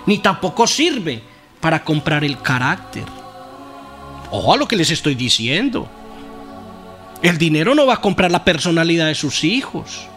ni 0.07 0.19
tampoco 0.19 0.67
sirve 0.67 1.23
para 1.61 1.85
comprar 1.85 2.25
el 2.25 2.41
carácter. 2.41 3.05
Ojo 4.31 4.55
a 4.55 4.57
lo 4.57 4.67
que 4.67 4.77
les 4.77 4.91
estoy 4.91 5.15
diciendo. 5.15 5.89
El 7.23 7.39
dinero 7.39 7.75
no 7.75 7.87
va 7.87 7.95
a 7.95 8.01
comprar 8.01 8.31
la 8.31 8.45
personalidad 8.45 9.07
de 9.07 9.15
sus 9.15 9.45
hijos. 9.45 10.09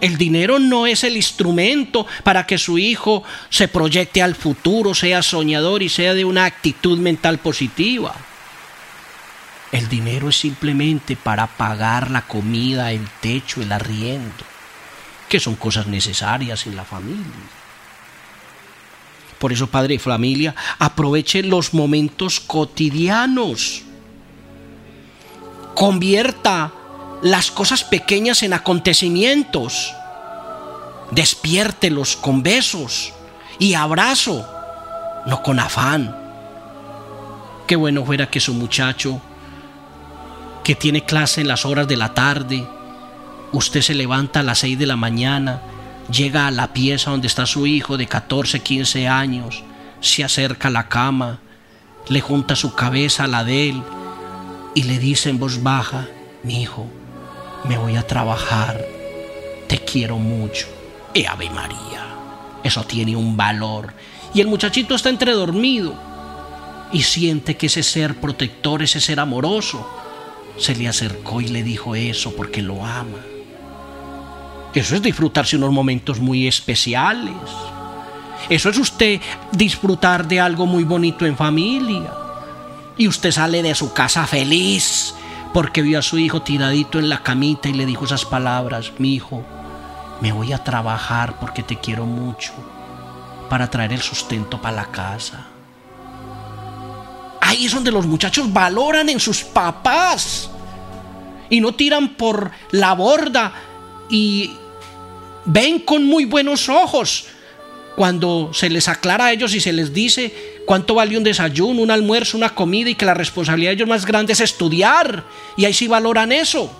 El 0.00 0.16
dinero 0.16 0.58
no 0.58 0.86
es 0.86 1.02
el 1.04 1.16
instrumento 1.16 2.06
para 2.22 2.46
que 2.46 2.56
su 2.56 2.78
hijo 2.78 3.24
se 3.50 3.66
proyecte 3.66 4.22
al 4.22 4.36
futuro, 4.36 4.94
sea 4.94 5.22
soñador 5.22 5.82
y 5.82 5.88
sea 5.88 6.14
de 6.14 6.24
una 6.24 6.44
actitud 6.44 6.98
mental 6.98 7.38
positiva. 7.38 8.14
El 9.72 9.88
dinero 9.88 10.28
es 10.28 10.36
simplemente 10.36 11.16
para 11.16 11.46
pagar 11.46 12.10
la 12.10 12.22
comida, 12.22 12.92
el 12.92 13.06
techo, 13.20 13.60
el 13.60 13.72
arriendo. 13.72 14.44
Que 15.28 15.40
son 15.40 15.56
cosas 15.56 15.86
necesarias 15.86 16.66
en 16.66 16.76
la 16.76 16.84
familia. 16.84 17.24
Por 19.38 19.52
eso, 19.52 19.68
padre 19.68 19.94
de 19.94 20.00
familia, 20.00 20.54
aproveche 20.78 21.42
los 21.42 21.72
momentos 21.72 22.40
cotidianos. 22.40 23.82
Convierta 25.74 26.72
las 27.22 27.50
cosas 27.50 27.84
pequeñas 27.84 28.42
en 28.42 28.52
acontecimientos. 28.52 29.94
Despiértelos 31.12 32.16
con 32.16 32.42
besos 32.42 33.12
y 33.58 33.74
abrazo, 33.74 34.46
no 35.26 35.42
con 35.42 35.60
afán. 35.60 36.16
Qué 37.66 37.76
bueno 37.76 38.04
fuera 38.04 38.28
que 38.28 38.40
su 38.40 38.54
muchacho, 38.54 39.20
que 40.64 40.74
tiene 40.74 41.04
clase 41.04 41.42
en 41.42 41.48
las 41.48 41.64
horas 41.64 41.86
de 41.86 41.96
la 41.96 42.12
tarde, 42.12 42.66
usted 43.52 43.82
se 43.82 43.94
levanta 43.94 44.40
a 44.40 44.42
las 44.42 44.58
6 44.58 44.78
de 44.78 44.86
la 44.86 44.96
mañana, 44.96 45.62
llega 46.10 46.46
a 46.46 46.50
la 46.50 46.72
pieza 46.72 47.10
donde 47.10 47.26
está 47.26 47.46
su 47.46 47.66
hijo 47.66 47.96
de 47.96 48.06
14, 48.06 48.60
15 48.60 49.08
años, 49.08 49.62
se 50.00 50.24
acerca 50.24 50.68
a 50.68 50.72
la 50.72 50.88
cama, 50.88 51.40
le 52.08 52.20
junta 52.20 52.56
su 52.56 52.74
cabeza 52.74 53.24
a 53.24 53.28
la 53.28 53.44
de 53.44 53.70
él 53.70 53.82
y 54.74 54.84
le 54.84 54.98
dice 54.98 55.30
en 55.30 55.38
voz 55.38 55.62
baja, 55.62 56.06
mi 56.42 56.62
hijo, 56.62 56.86
me 57.64 57.76
voy 57.78 57.96
a 57.96 58.06
trabajar, 58.06 58.84
te 59.66 59.78
quiero 59.78 60.18
mucho. 60.18 60.66
Y 61.14 61.24
Ave 61.26 61.50
María, 61.50 62.06
eso 62.62 62.84
tiene 62.84 63.16
un 63.16 63.36
valor. 63.36 63.92
Y 64.34 64.40
el 64.40 64.46
muchachito 64.46 64.94
está 64.94 65.08
entredormido 65.08 65.94
y 66.92 67.02
siente 67.02 67.56
que 67.56 67.66
ese 67.66 67.82
ser 67.82 68.14
protector, 68.20 68.82
ese 68.82 69.00
ser 69.00 69.20
amoroso, 69.20 69.88
se 70.58 70.74
le 70.74 70.88
acercó 70.88 71.40
y 71.40 71.48
le 71.48 71.62
dijo 71.62 71.94
eso 71.94 72.34
porque 72.34 72.62
lo 72.62 72.84
ama. 72.84 73.18
Eso 74.74 74.94
es 74.96 75.02
disfrutarse 75.02 75.56
unos 75.56 75.72
momentos 75.72 76.20
muy 76.20 76.46
especiales. 76.46 77.34
Eso 78.48 78.70
es 78.70 78.78
usted 78.78 79.20
disfrutar 79.52 80.26
de 80.26 80.40
algo 80.40 80.66
muy 80.66 80.84
bonito 80.84 81.26
en 81.26 81.36
familia. 81.36 82.12
Y 82.96 83.08
usted 83.08 83.30
sale 83.30 83.62
de 83.62 83.74
su 83.74 83.92
casa 83.92 84.26
feliz 84.26 85.14
porque 85.52 85.82
vio 85.82 85.98
a 85.98 86.02
su 86.02 86.18
hijo 86.18 86.42
tiradito 86.42 86.98
en 86.98 87.08
la 87.08 87.22
camita 87.22 87.68
y 87.68 87.72
le 87.72 87.86
dijo 87.86 88.04
esas 88.04 88.24
palabras, 88.24 88.92
mi 88.98 89.14
hijo, 89.14 89.42
me 90.20 90.32
voy 90.32 90.52
a 90.52 90.62
trabajar 90.62 91.38
porque 91.38 91.62
te 91.62 91.76
quiero 91.76 92.06
mucho 92.06 92.52
para 93.48 93.70
traer 93.70 93.92
el 93.92 94.02
sustento 94.02 94.60
para 94.60 94.76
la 94.76 94.86
casa. 94.86 95.46
Ahí 97.40 97.66
es 97.66 97.74
donde 97.74 97.90
los 97.90 98.06
muchachos 98.06 98.52
valoran 98.52 99.08
en 99.08 99.20
sus 99.20 99.42
papás 99.42 100.50
y 101.48 101.60
no 101.60 101.72
tiran 101.72 102.10
por 102.10 102.50
la 102.72 102.92
borda 102.92 103.52
y 104.08 104.52
ven 105.44 105.80
con 105.80 106.04
muy 106.04 106.24
buenos 106.24 106.68
ojos 106.68 107.26
cuando 107.96 108.50
se 108.52 108.70
les 108.70 108.86
aclara 108.86 109.26
a 109.26 109.32
ellos 109.32 109.54
y 109.54 109.60
se 109.60 109.72
les 109.72 109.92
dice 109.92 110.62
cuánto 110.66 110.94
vale 110.94 111.18
un 111.18 111.24
desayuno, 111.24 111.82
un 111.82 111.90
almuerzo, 111.90 112.36
una 112.36 112.54
comida 112.54 112.90
y 112.90 112.94
que 112.94 113.04
la 113.04 113.14
responsabilidad 113.14 113.70
de 113.70 113.74
ellos 113.74 113.88
más 113.88 114.06
grande 114.06 114.34
es 114.34 114.40
estudiar. 114.40 115.24
Y 115.56 115.64
ahí 115.64 115.74
sí 115.74 115.88
valoran 115.88 116.30
eso, 116.30 116.70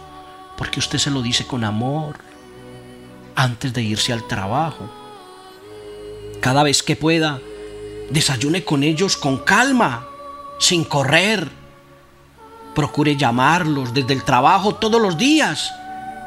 porque 0.57 0.79
usted 0.79 0.99
se 0.99 1.11
lo 1.11 1.21
dice 1.21 1.45
con 1.45 1.65
amor 1.65 2.19
antes 3.35 3.73
de 3.73 3.83
irse 3.83 4.13
al 4.13 4.29
trabajo. 4.29 4.89
Cada 6.41 6.63
vez 6.63 6.85
que 6.85 6.95
pueda, 6.95 7.41
desayune 8.11 8.63
con 8.63 8.85
ellos 8.85 9.17
con 9.17 9.39
calma, 9.39 10.07
sin 10.61 10.85
correr. 10.85 11.49
Procure 12.77 13.17
llamarlos 13.17 13.93
desde 13.93 14.13
el 14.13 14.23
trabajo 14.23 14.77
todos 14.77 15.03
los 15.03 15.19
días 15.19 15.73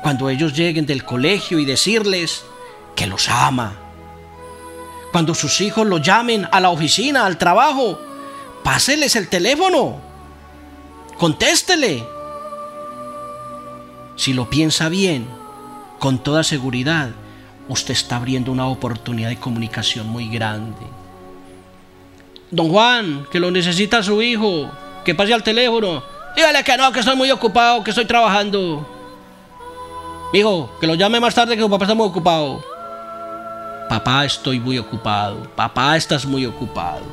cuando 0.02 0.30
ellos 0.30 0.54
lleguen 0.54 0.86
del 0.86 1.04
colegio 1.04 1.60
y 1.60 1.66
decirles 1.66 2.44
que 2.96 3.08
los 3.08 3.30
ama. 3.30 3.74
Cuando 5.12 5.34
sus 5.36 5.62
hijos 5.62 5.86
lo 5.86 5.98
llamen 5.98 6.48
a 6.52 6.60
la 6.60 6.70
oficina, 6.70 7.26
al 7.26 7.38
trabajo, 7.38 8.00
páseles 8.64 9.16
el 9.16 9.28
teléfono. 9.28 10.00
Contéstele. 11.18 12.04
Si 14.16 14.34
lo 14.34 14.50
piensa 14.50 14.90
bien, 14.90 15.28
con 16.00 16.20
toda 16.20 16.44
seguridad, 16.44 17.10
usted 17.68 17.94
está 17.94 18.16
abriendo 18.16 18.52
una 18.52 18.68
oportunidad 18.68 19.30
de 19.30 19.38
comunicación 19.38 20.08
muy 20.08 20.30
grande. 20.30 20.86
Don 22.50 22.70
Juan, 22.70 23.28
que 23.32 23.40
lo 23.40 23.52
necesita 23.52 24.04
su 24.04 24.22
hijo, 24.22 24.70
que 25.06 25.16
pase 25.16 25.34
al 25.34 25.44
teléfono. 25.44 26.04
Dígale 26.36 26.64
que 26.64 26.78
no, 26.78 26.92
que 26.92 27.00
estoy 27.00 27.16
muy 27.16 27.32
ocupado, 27.32 27.84
que 27.84 27.92
estoy 27.92 28.06
trabajando. 28.06 29.01
Hijo, 30.34 30.70
que 30.80 30.88
lo 30.88 30.96
llame 30.96 31.20
más 31.20 31.36
tarde 31.36 31.56
que 31.56 31.62
su 31.62 31.70
papá 31.70 31.84
está 31.86 31.96
muy 31.96 32.08
ocupado. 32.08 32.64
Papá, 33.90 34.24
estoy 34.24 34.62
muy 34.62 34.78
ocupado. 34.78 35.44
Papá, 35.56 35.98
estás 35.98 36.26
muy 36.26 36.46
ocupado. 36.46 37.04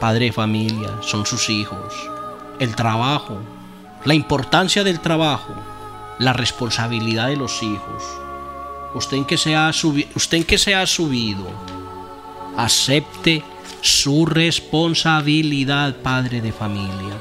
Padre 0.00 0.26
de 0.26 0.32
familia, 0.32 0.88
son 1.02 1.26
sus 1.26 1.50
hijos. 1.50 1.92
El 2.58 2.74
trabajo, 2.74 3.36
la 4.06 4.14
importancia 4.14 4.84
del 4.84 5.00
trabajo, 5.00 5.52
la 6.18 6.32
responsabilidad 6.32 7.28
de 7.28 7.36
los 7.36 7.62
hijos. 7.62 8.02
Usted 8.94 9.18
en 9.18 9.24
que 9.26 9.36
se 9.36 9.54
ha, 9.54 9.68
usted 9.68 10.38
en 10.38 10.44
que 10.44 10.56
se 10.56 10.74
ha 10.74 10.86
subido, 10.86 11.44
acepte 12.56 13.44
su 13.82 14.24
responsabilidad, 14.24 15.96
padre 15.96 16.40
de 16.40 16.52
familia. 16.52 17.20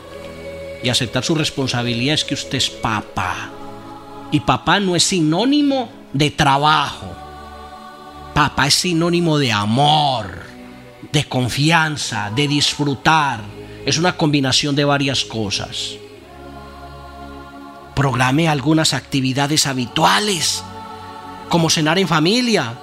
Y 0.82 0.88
aceptar 0.88 1.26
su 1.26 1.36
responsabilidad 1.36 2.14
es 2.14 2.24
que 2.24 2.36
usted 2.36 2.58
es 2.58 2.70
papá. 2.70 3.52
Y 4.32 4.40
papá 4.42 4.80
no 4.80 4.96
es 4.96 5.04
sinónimo 5.04 5.90
de 6.14 6.32
trabajo. 6.32 7.08
Papá 8.34 8.68
es 8.68 8.76
sinónimo 8.76 9.38
de 9.38 9.52
amor, 9.52 10.44
de 11.12 11.24
confianza, 11.26 12.32
de 12.36 12.48
disfrutar. 12.48 13.42
Es 13.86 13.98
una 13.98 14.18
combinación 14.18 14.76
de 14.76 14.86
varias 14.86 15.24
cosas. 15.24 15.96
Programe 17.96 18.50
algunas 18.50 18.94
actividades 18.94 19.68
habituales, 19.68 20.64
como 21.48 21.70
cenar 21.70 21.98
en 21.98 22.08
familia, 22.08 22.74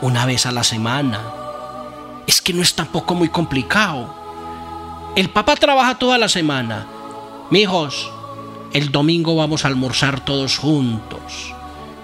una 0.00 0.26
vez 0.26 0.46
a 0.46 0.52
la 0.52 0.64
semana. 0.64 1.20
Es 2.26 2.40
que 2.40 2.52
no 2.52 2.62
es 2.62 2.74
tampoco 2.74 3.14
muy 3.14 3.28
complicado. 3.28 4.14
El 5.14 5.30
papá 5.30 5.54
trabaja 5.54 5.96
toda 5.96 6.18
la 6.18 6.28
semana. 6.28 6.86
Mijos, 7.50 8.10
el 8.72 8.90
domingo 8.90 9.36
vamos 9.36 9.64
a 9.64 9.68
almorzar 9.68 10.24
todos 10.24 10.58
juntos. 10.58 11.54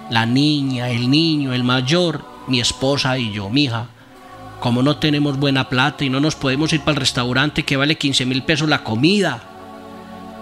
La 0.09 0.25
niña, 0.25 0.89
el 0.89 1.09
niño, 1.09 1.53
el 1.53 1.63
mayor, 1.63 2.25
mi 2.47 2.59
esposa 2.59 3.17
y 3.17 3.31
yo, 3.31 3.49
mi 3.49 3.65
hija. 3.65 3.87
Como 4.59 4.83
no 4.83 4.97
tenemos 4.97 5.37
buena 5.37 5.69
plata 5.69 6.03
y 6.03 6.09
no 6.09 6.19
nos 6.19 6.35
podemos 6.35 6.71
ir 6.73 6.81
para 6.81 6.91
el 6.91 6.97
restaurante 6.97 7.63
que 7.63 7.77
vale 7.77 7.97
15 7.97 8.25
mil 8.25 8.43
pesos 8.43 8.69
la 8.69 8.83
comida 8.83 9.41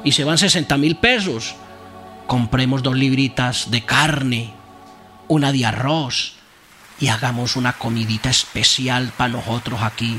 y 0.04 0.12
se 0.14 0.24
van 0.24 0.38
60 0.38 0.78
mil 0.78 0.96
pesos, 0.98 1.56
compremos 2.26 2.84
dos 2.84 2.96
libritas 2.96 3.70
de 3.72 3.86
carne, 3.86 4.54
una 5.28 5.52
de 5.52 5.66
arroz 5.66 6.34
y 7.00 7.08
hagamos 7.08 7.56
una 7.56 7.74
comidita 7.74 8.30
especial 8.30 9.14
para 9.16 9.34
nosotros 9.34 9.82
aquí, 9.82 10.18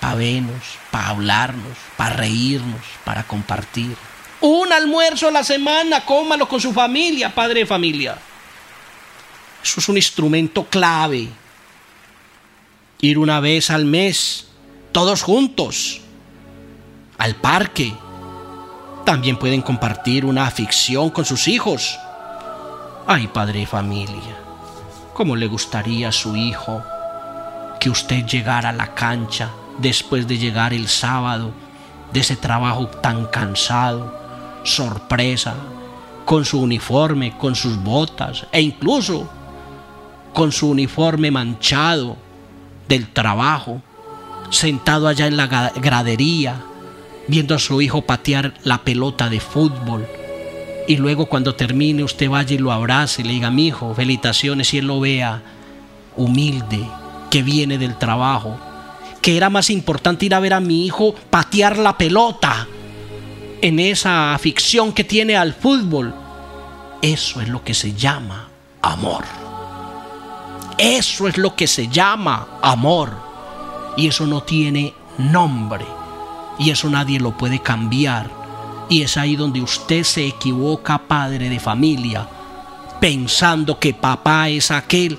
para 0.00 0.14
vernos, 0.14 0.78
para 0.90 1.08
hablarnos, 1.08 1.76
para 1.96 2.16
reírnos, 2.16 2.82
para 3.04 3.24
compartir. 3.24 3.96
Un 4.42 4.72
almuerzo 4.72 5.28
a 5.28 5.30
la 5.30 5.44
semana, 5.44 6.04
cómalo 6.04 6.48
con 6.48 6.60
su 6.60 6.72
familia, 6.72 7.32
padre 7.32 7.60
de 7.60 7.66
familia. 7.66 8.18
Eso 9.62 9.78
es 9.78 9.88
un 9.88 9.96
instrumento 9.96 10.64
clave. 10.64 11.28
Ir 13.00 13.18
una 13.18 13.38
vez 13.38 13.70
al 13.70 13.84
mes, 13.84 14.48
todos 14.90 15.22
juntos, 15.22 16.00
al 17.18 17.36
parque. 17.36 17.94
También 19.06 19.36
pueden 19.36 19.62
compartir 19.62 20.24
una 20.24 20.48
afición 20.48 21.10
con 21.10 21.24
sus 21.24 21.46
hijos. 21.46 21.96
Ay, 23.06 23.28
padre 23.28 23.60
de 23.60 23.66
familia, 23.66 24.36
¿cómo 25.14 25.36
le 25.36 25.46
gustaría 25.46 26.08
a 26.08 26.12
su 26.12 26.34
hijo 26.34 26.82
que 27.78 27.90
usted 27.90 28.26
llegara 28.26 28.70
a 28.70 28.72
la 28.72 28.92
cancha 28.92 29.50
después 29.78 30.26
de 30.26 30.38
llegar 30.38 30.72
el 30.72 30.88
sábado 30.88 31.52
de 32.12 32.20
ese 32.20 32.34
trabajo 32.34 32.88
tan 32.88 33.26
cansado? 33.26 34.21
Sorpresa, 34.64 35.54
con 36.24 36.44
su 36.44 36.60
uniforme, 36.60 37.36
con 37.36 37.54
sus 37.54 37.82
botas 37.82 38.46
e 38.52 38.60
incluso 38.60 39.28
con 40.32 40.52
su 40.52 40.70
uniforme 40.70 41.30
manchado 41.30 42.16
del 42.88 43.08
trabajo, 43.08 43.82
sentado 44.50 45.08
allá 45.08 45.26
en 45.26 45.36
la 45.36 45.46
gradería, 45.46 46.62
viendo 47.28 47.54
a 47.54 47.58
su 47.58 47.80
hijo 47.82 48.02
patear 48.02 48.54
la 48.64 48.78
pelota 48.78 49.28
de 49.28 49.40
fútbol. 49.40 50.06
Y 50.88 50.96
luego 50.96 51.26
cuando 51.26 51.54
termine 51.54 52.02
usted 52.02 52.28
vaya 52.28 52.54
y 52.54 52.58
lo 52.58 52.72
abrace 52.72 53.22
y 53.22 53.24
le 53.24 53.32
diga, 53.34 53.50
mi 53.50 53.68
hijo, 53.68 53.94
felicitaciones 53.94 54.72
y 54.74 54.78
él 54.78 54.86
lo 54.86 55.00
vea 55.00 55.42
humilde, 56.16 56.86
que 57.30 57.42
viene 57.42 57.78
del 57.78 57.96
trabajo, 57.96 58.58
que 59.20 59.36
era 59.36 59.48
más 59.48 59.70
importante 59.70 60.26
ir 60.26 60.34
a 60.34 60.40
ver 60.40 60.54
a 60.54 60.60
mi 60.60 60.84
hijo 60.84 61.14
patear 61.30 61.78
la 61.78 61.96
pelota 61.96 62.66
en 63.62 63.78
esa 63.78 64.34
afición 64.34 64.92
que 64.92 65.04
tiene 65.04 65.36
al 65.36 65.54
fútbol. 65.54 66.12
Eso 67.00 67.40
es 67.40 67.48
lo 67.48 67.64
que 67.64 67.74
se 67.74 67.94
llama 67.94 68.48
amor. 68.82 69.24
Eso 70.76 71.28
es 71.28 71.38
lo 71.38 71.54
que 71.54 71.68
se 71.68 71.88
llama 71.88 72.58
amor. 72.60 73.16
Y 73.96 74.08
eso 74.08 74.26
no 74.26 74.42
tiene 74.42 74.92
nombre. 75.16 75.86
Y 76.58 76.70
eso 76.70 76.90
nadie 76.90 77.20
lo 77.20 77.38
puede 77.38 77.60
cambiar. 77.60 78.28
Y 78.88 79.02
es 79.02 79.16
ahí 79.16 79.36
donde 79.36 79.60
usted 79.60 80.02
se 80.02 80.26
equivoca, 80.26 80.98
padre 80.98 81.48
de 81.48 81.60
familia, 81.60 82.28
pensando 83.00 83.78
que 83.78 83.94
papá 83.94 84.48
es 84.48 84.72
aquel 84.72 85.18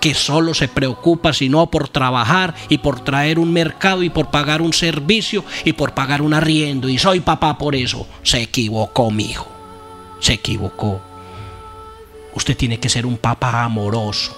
que 0.00 0.14
solo 0.14 0.54
se 0.54 0.66
preocupa 0.66 1.32
sino 1.32 1.70
por 1.70 1.88
trabajar 1.88 2.54
y 2.68 2.78
por 2.78 3.00
traer 3.00 3.38
un 3.38 3.52
mercado 3.52 4.02
y 4.02 4.10
por 4.10 4.30
pagar 4.30 4.62
un 4.62 4.72
servicio 4.72 5.44
y 5.64 5.74
por 5.74 5.92
pagar 5.92 6.22
un 6.22 6.34
arriendo. 6.34 6.88
Y 6.88 6.98
soy 6.98 7.20
papá 7.20 7.58
por 7.58 7.76
eso. 7.76 8.06
Se 8.22 8.40
equivocó, 8.42 9.10
mi 9.10 9.26
hijo. 9.26 9.48
Se 10.18 10.34
equivocó. 10.34 11.00
Usted 12.34 12.56
tiene 12.56 12.80
que 12.80 12.88
ser 12.88 13.06
un 13.06 13.18
papá 13.18 13.62
amoroso. 13.62 14.36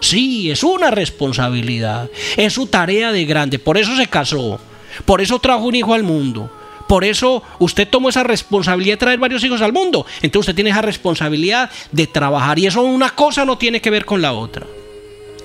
Sí, 0.00 0.50
es 0.50 0.62
una 0.62 0.90
responsabilidad. 0.90 2.08
Es 2.36 2.54
su 2.54 2.66
tarea 2.66 3.12
de 3.12 3.24
grande. 3.24 3.58
Por 3.58 3.76
eso 3.76 3.96
se 3.96 4.06
casó. 4.06 4.60
Por 5.04 5.20
eso 5.20 5.38
trajo 5.38 5.64
un 5.64 5.74
hijo 5.74 5.94
al 5.94 6.02
mundo. 6.02 6.50
Por 6.88 7.04
eso 7.04 7.42
usted 7.58 7.86
tomó 7.86 8.08
esa 8.08 8.24
responsabilidad 8.24 8.94
de 8.94 8.98
traer 8.98 9.18
varios 9.18 9.44
hijos 9.44 9.60
al 9.62 9.72
mundo. 9.72 10.06
Entonces 10.22 10.48
usted 10.48 10.54
tiene 10.54 10.70
esa 10.70 10.82
responsabilidad 10.82 11.70
de 11.92 12.06
trabajar. 12.06 12.58
Y 12.58 12.66
eso 12.66 12.82
una 12.82 13.10
cosa 13.10 13.44
no 13.44 13.58
tiene 13.58 13.80
que 13.80 13.90
ver 13.90 14.04
con 14.04 14.20
la 14.22 14.32
otra. 14.32 14.66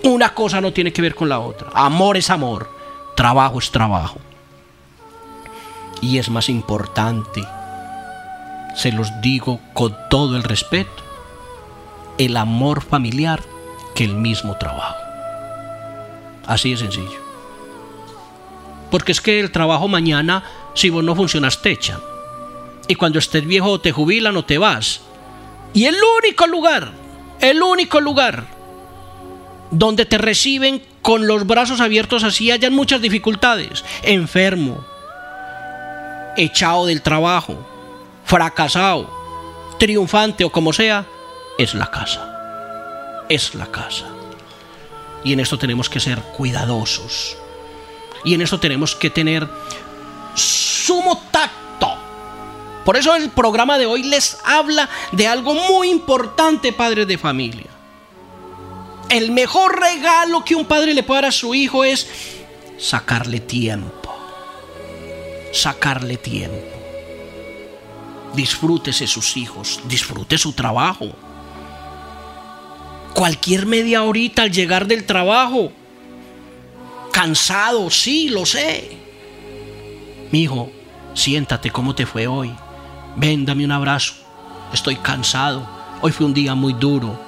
Una 0.06 0.36
cosa 0.36 0.62
no 0.62 0.72
tiene 0.72 0.94
que 0.94 1.02
ver 1.02 1.16
con 1.16 1.30
la 1.30 1.40
otra. 1.40 1.72
Amor 1.74 2.16
es 2.16 2.30
amor. 2.30 2.70
Trabajo 3.16 3.58
es 3.58 3.72
trabajo. 3.72 4.20
Y 6.00 6.20
es 6.20 6.30
más 6.30 6.48
importante, 6.48 7.44
se 8.76 8.92
los 8.92 9.10
digo 9.22 9.60
con 9.74 9.98
todo 10.12 10.38
el 10.38 10.44
respeto, 10.44 11.02
el 12.20 12.38
amor 12.38 12.84
familiar 12.84 13.42
que 13.96 14.04
el 14.04 14.16
mismo 14.16 14.56
trabajo. 14.58 14.96
Así 16.46 16.72
de 16.72 16.78
sencillo. 16.78 17.20
Porque 18.92 19.12
es 19.12 19.22
que 19.22 19.40
el 19.40 19.52
trabajo 19.52 19.88
mañana, 19.88 20.44
si 20.76 20.92
vos 20.92 21.04
no 21.04 21.16
funcionas, 21.16 21.64
te 21.64 21.72
echan. 21.72 22.00
Y 22.88 22.94
cuando 22.94 23.18
estés 23.18 23.44
viejo 23.44 23.82
te 23.82 23.92
jubilan 23.92 24.38
o 24.38 24.46
te 24.46 24.60
vas. 24.60 25.02
Y 25.74 25.86
el 25.86 25.96
único 26.20 26.46
lugar, 26.46 26.92
el 27.40 27.64
único 27.64 28.00
lugar 28.00 28.55
donde 29.78 30.06
te 30.06 30.18
reciben 30.18 30.82
con 31.02 31.28
los 31.28 31.46
brazos 31.46 31.82
abiertos 31.82 32.24
así 32.24 32.50
hayan 32.50 32.74
muchas 32.74 33.02
dificultades, 33.02 33.84
enfermo, 34.04 34.86
echado 36.38 36.86
del 36.86 37.02
trabajo, 37.02 37.58
fracasado, 38.24 39.10
triunfante 39.78 40.46
o 40.46 40.52
como 40.52 40.72
sea, 40.72 41.06
es 41.58 41.74
la 41.74 41.92
casa. 41.92 42.32
Es 43.28 43.54
la 43.56 43.66
casa. 43.68 44.06
Y 45.24 45.34
en 45.34 45.40
esto 45.42 45.58
tenemos 45.58 45.90
que 45.90 46.00
ser 46.00 46.20
cuidadosos. 46.20 47.36
Y 48.24 48.34
en 48.34 48.42
esto 48.42 48.60
tenemos 48.60 48.96
que 48.96 49.10
tener 49.10 49.48
sumo 50.36 51.22
tacto. 51.32 51.98
Por 52.86 52.96
eso 52.96 53.16
el 53.16 53.30
programa 53.30 53.78
de 53.78 53.88
hoy 53.88 54.04
les 54.04 54.38
habla 54.46 54.88
de 55.12 55.28
algo 55.28 55.54
muy 55.54 55.90
importante, 55.90 56.72
padres 56.72 57.08
de 57.08 57.18
familia. 57.18 57.75
El 59.10 59.32
mejor 59.32 59.80
regalo 59.80 60.44
que 60.44 60.56
un 60.56 60.66
padre 60.66 60.94
le 60.94 61.04
puede 61.04 61.22
dar 61.22 61.30
a 61.30 61.32
su 61.32 61.54
hijo 61.54 61.84
es 61.84 62.08
sacarle 62.78 63.40
tiempo. 63.40 64.14
Sacarle 65.54 66.18
tiempo. 66.18 66.76
Disfrútese 68.34 69.08
sus 69.08 69.38
hijos, 69.38 69.80
disfrute 69.88 70.38
su 70.38 70.54
trabajo. 70.54 71.12
Cualquier 73.14 73.66
media 73.66 74.04
horita 74.04 74.42
al 74.42 74.52
llegar 74.52 74.88
del 74.88 75.06
trabajo, 75.06 75.72
cansado, 77.14 77.90
sí, 77.90 78.28
lo 78.28 78.46
sé. 78.46 78.98
Mi 80.32 80.42
hijo, 80.42 80.70
siéntate, 81.14 81.72
¿cómo 81.72 81.96
te 81.96 82.06
fue 82.06 82.28
hoy? 82.28 82.54
Ven, 83.16 83.46
dame 83.46 83.64
un 83.64 83.72
abrazo. 83.72 84.16
Estoy 84.74 84.98
cansado. 84.98 85.66
Hoy 86.02 86.12
fue 86.12 86.26
un 86.26 86.34
día 86.34 86.56
muy 86.56 86.74
duro 86.74 87.25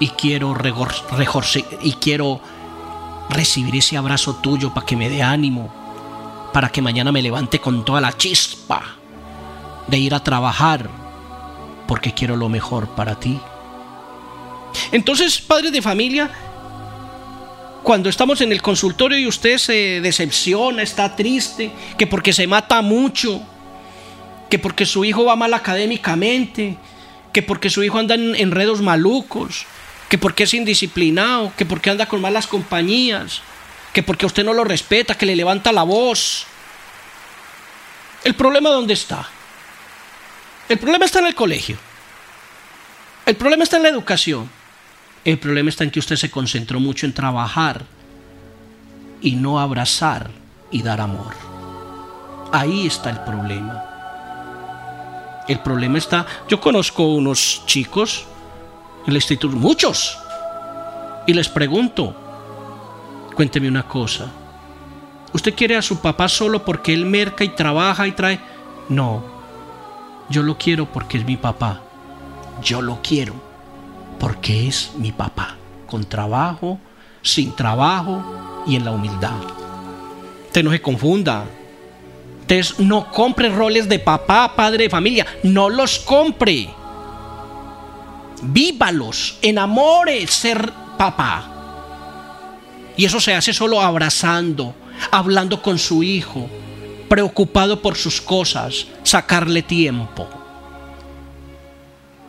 y 0.00 0.08
quiero 0.08 0.56
y 1.82 1.92
quiero 1.94 2.40
recibir 3.30 3.76
ese 3.76 3.96
abrazo 3.96 4.36
tuyo 4.36 4.72
para 4.72 4.86
que 4.86 4.96
me 4.96 5.08
dé 5.08 5.22
ánimo, 5.22 5.72
para 6.52 6.70
que 6.70 6.82
mañana 6.82 7.12
me 7.12 7.22
levante 7.22 7.60
con 7.60 7.84
toda 7.84 8.00
la 8.00 8.16
chispa 8.16 8.96
de 9.86 9.98
ir 9.98 10.14
a 10.14 10.22
trabajar, 10.22 10.88
porque 11.86 12.12
quiero 12.12 12.36
lo 12.36 12.48
mejor 12.48 12.88
para 12.88 13.18
ti. 13.18 13.38
Entonces, 14.92 15.40
padres 15.40 15.72
de 15.72 15.82
familia, 15.82 16.30
cuando 17.82 18.08
estamos 18.08 18.40
en 18.40 18.52
el 18.52 18.60
consultorio 18.60 19.18
y 19.18 19.26
usted 19.26 19.58
se 19.58 20.00
decepciona, 20.00 20.82
está 20.82 21.16
triste, 21.16 21.72
que 21.96 22.06
porque 22.06 22.32
se 22.32 22.46
mata 22.46 22.82
mucho, 22.82 23.40
que 24.50 24.58
porque 24.58 24.86
su 24.86 25.04
hijo 25.04 25.24
va 25.24 25.36
mal 25.36 25.54
académicamente, 25.54 26.76
que 27.32 27.42
porque 27.42 27.70
su 27.70 27.82
hijo 27.82 27.98
anda 27.98 28.14
en 28.14 28.34
enredos 28.34 28.82
malucos, 28.82 29.66
que 30.08 30.18
porque 30.18 30.44
es 30.44 30.54
indisciplinado, 30.54 31.52
que 31.56 31.66
porque 31.66 31.90
anda 31.90 32.06
con 32.06 32.20
malas 32.20 32.46
compañías, 32.46 33.42
que 33.92 34.02
porque 34.02 34.26
usted 34.26 34.44
no 34.44 34.54
lo 34.54 34.64
respeta, 34.64 35.16
que 35.16 35.26
le 35.26 35.36
levanta 35.36 35.72
la 35.72 35.82
voz. 35.82 36.46
¿El 38.24 38.34
problema 38.34 38.70
dónde 38.70 38.94
está? 38.94 39.28
El 40.68 40.78
problema 40.78 41.04
está 41.04 41.18
en 41.18 41.26
el 41.26 41.34
colegio. 41.34 41.76
El 43.26 43.36
problema 43.36 43.64
está 43.64 43.76
en 43.76 43.82
la 43.84 43.88
educación. 43.90 44.50
El 45.24 45.38
problema 45.38 45.68
está 45.68 45.84
en 45.84 45.90
que 45.90 45.98
usted 45.98 46.16
se 46.16 46.30
concentró 46.30 46.80
mucho 46.80 47.04
en 47.04 47.12
trabajar 47.12 47.84
y 49.20 49.32
no 49.32 49.60
abrazar 49.60 50.30
y 50.70 50.82
dar 50.82 51.00
amor. 51.00 51.34
Ahí 52.52 52.86
está 52.86 53.10
el 53.10 53.20
problema. 53.20 53.84
El 55.48 55.60
problema 55.60 55.98
está, 55.98 56.26
yo 56.48 56.60
conozco 56.60 57.02
unos 57.14 57.62
chicos 57.66 58.26
en 59.08 59.14
la 59.14 59.18
instituto, 59.18 59.56
muchos. 59.56 60.18
Y 61.26 61.32
les 61.32 61.48
pregunto, 61.48 62.14
cuénteme 63.34 63.66
una 63.66 63.88
cosa. 63.88 64.26
¿Usted 65.32 65.54
quiere 65.54 65.76
a 65.76 65.82
su 65.82 66.00
papá 66.00 66.28
solo 66.28 66.62
porque 66.62 66.92
él 66.92 67.06
merca 67.06 67.42
y 67.42 67.48
trabaja 67.48 68.06
y 68.06 68.12
trae? 68.12 68.38
No, 68.90 69.24
yo 70.28 70.42
lo 70.42 70.58
quiero 70.58 70.84
porque 70.92 71.16
es 71.16 71.24
mi 71.24 71.38
papá. 71.38 71.80
Yo 72.62 72.82
lo 72.82 73.00
quiero 73.02 73.32
porque 74.18 74.68
es 74.68 74.92
mi 74.98 75.10
papá. 75.10 75.56
Con 75.86 76.04
trabajo, 76.04 76.78
sin 77.22 77.56
trabajo 77.56 78.62
y 78.66 78.76
en 78.76 78.84
la 78.84 78.90
humildad. 78.90 79.40
Usted 80.48 80.62
no 80.62 80.70
se 80.70 80.82
confunda. 80.82 81.46
Usted 82.42 82.62
no 82.80 83.10
compre 83.10 83.48
roles 83.48 83.88
de 83.88 84.00
papá, 84.00 84.52
padre 84.54 84.84
de 84.84 84.90
familia. 84.90 85.26
No 85.44 85.70
los 85.70 85.98
compre 85.98 86.68
vívalos, 88.42 89.38
enamore 89.42 90.26
ser 90.26 90.72
papá. 90.96 91.54
Y 92.96 93.04
eso 93.04 93.20
se 93.20 93.34
hace 93.34 93.52
solo 93.52 93.80
abrazando, 93.80 94.74
hablando 95.10 95.62
con 95.62 95.78
su 95.78 96.02
hijo, 96.02 96.48
preocupado 97.08 97.80
por 97.80 97.96
sus 97.96 98.20
cosas, 98.20 98.86
sacarle 99.02 99.62
tiempo. 99.62 100.28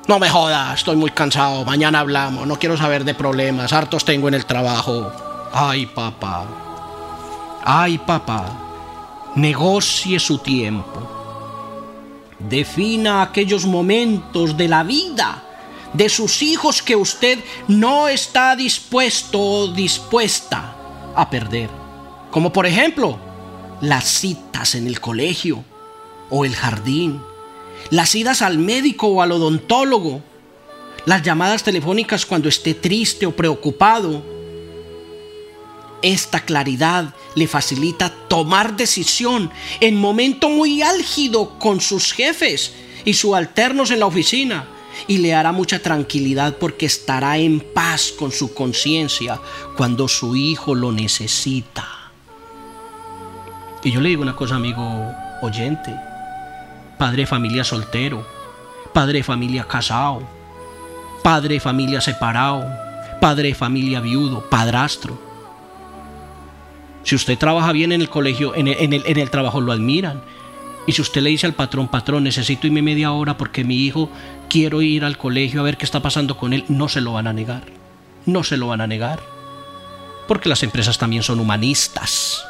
No 0.08 0.20
me 0.20 0.30
jodas, 0.30 0.80
estoy 0.80 0.96
muy 0.96 1.12
cansado, 1.12 1.66
mañana 1.66 2.00
hablamos, 2.00 2.48
no 2.48 2.58
quiero 2.58 2.78
saber 2.78 3.04
de 3.04 3.14
problemas, 3.14 3.74
hartos 3.74 4.06
tengo 4.06 4.28
en 4.28 4.34
el 4.34 4.46
trabajo. 4.46 5.12
Ay, 5.54 5.86
papá. 5.88 6.46
Ay, 7.64 7.98
papá. 7.98 8.46
Negocie 9.36 10.20
su 10.20 10.40
tiempo. 10.40 11.18
Defina 12.40 13.22
aquellos 13.22 13.66
momentos 13.66 14.56
de 14.56 14.68
la 14.68 14.84
vida 14.84 15.49
de 15.94 16.10
sus 16.10 16.42
hijos 16.42 16.82
que 16.82 16.96
usted 16.96 17.40
no 17.68 18.08
está 18.08 18.56
dispuesto 18.56 19.40
o 19.40 19.68
dispuesta 19.68 20.76
a 21.16 21.30
perder. 21.30 21.70
Como 22.32 22.54
por 22.54 22.66
ejemplo, 22.66 23.18
las 23.82 24.06
citas 24.06 24.76
en 24.76 24.88
el 24.88 25.00
colegio 25.00 25.64
o 26.30 26.46
el 26.46 26.56
jardín, 26.56 27.22
las 27.90 28.14
idas 28.14 28.42
al 28.42 28.58
médico 28.58 29.08
o 29.08 29.22
al 29.22 29.32
odontólogo, 29.32 30.22
las 31.06 31.24
llamadas 31.24 31.64
telefónicas 31.64 32.26
cuando 32.26 32.50
esté 32.50 32.74
triste 32.74 33.26
o 33.26 33.36
preocupado. 33.36 34.24
Esta 36.02 36.42
claridad 36.42 37.14
le 37.36 37.48
facilita 37.48 38.14
tomar 38.28 38.76
decisión 38.78 39.50
en 39.82 39.96
momento 39.96 40.50
muy 40.50 40.82
álgido 40.82 41.58
con 41.58 41.82
sus 41.82 42.14
jefes 42.14 42.74
y 43.06 43.14
subalternos 43.14 43.92
en 43.92 44.00
la 44.00 44.06
oficina 44.06 44.68
y 45.08 45.18
le 45.18 45.34
hará 45.34 45.52
mucha 45.52 45.80
tranquilidad 45.80 46.58
porque 46.58 46.86
estará 46.86 47.38
en 47.38 47.60
paz 47.60 48.14
con 48.18 48.32
su 48.32 48.54
conciencia 48.54 49.40
cuando 49.76 50.08
su 50.08 50.36
hijo 50.36 50.76
lo 50.76 50.92
necesita. 50.92 51.88
Y 53.84 53.92
yo 53.92 54.02
le 54.02 54.10
digo 54.10 54.22
una 54.22 54.36
cosa, 54.36 54.56
amigo 54.56 54.84
oyente, 55.42 55.96
padre 56.98 57.24
de 57.24 57.28
familia 57.28 57.64
soltero, 57.64 58.26
padre 58.94 59.20
de 59.20 59.24
familia 59.24 59.66
casado, 59.66 60.22
padre 61.24 61.56
de 61.56 61.60
familia 61.60 62.02
separado, 62.02 62.66
padre 63.22 63.50
de 63.50 63.56
familia 63.56 64.02
viudo, 64.02 64.42
padrastro. 64.50 65.18
Si 67.04 67.16
usted 67.16 67.38
trabaja 67.38 67.72
bien 67.72 67.92
en 67.92 68.02
el 68.02 68.10
colegio, 68.10 68.54
en 68.56 68.68
el, 68.68 69.04
en 69.06 69.18
el, 69.18 69.30
trabajo 69.30 69.62
lo 69.62 69.72
admiran. 69.72 70.22
Y 70.90 70.92
si 70.92 71.04
usted 71.04 71.22
le 71.22 71.30
dice 71.30 71.46
al 71.46 71.54
patrón, 71.54 71.88
patrón, 71.88 72.24
necesito 72.24 72.66
irme 72.66 72.82
media 72.82 73.12
hora 73.12 73.38
porque 73.38 73.64
mi 73.64 73.76
hijo 73.76 74.10
quiero 74.50 74.82
ir 74.82 75.06
al 75.06 75.20
colegio 75.20 75.60
a 75.60 75.64
ver 75.64 75.78
qué 75.78 75.86
está 75.86 76.00
pasando 76.02 76.36
con 76.36 76.52
él, 76.52 76.66
no 76.68 76.90
se 76.90 77.00
lo 77.00 77.14
van 77.14 77.28
a 77.28 77.34
negar. 77.34 77.62
No 78.26 78.44
se 78.44 78.58
lo 78.58 78.70
van 78.70 78.82
a 78.82 78.88
negar. 78.88 79.20
Porque 80.28 80.50
las 80.50 80.64
empresas 80.64 80.98
también 80.98 81.22
son 81.22 81.40
humanistas. 81.40 82.44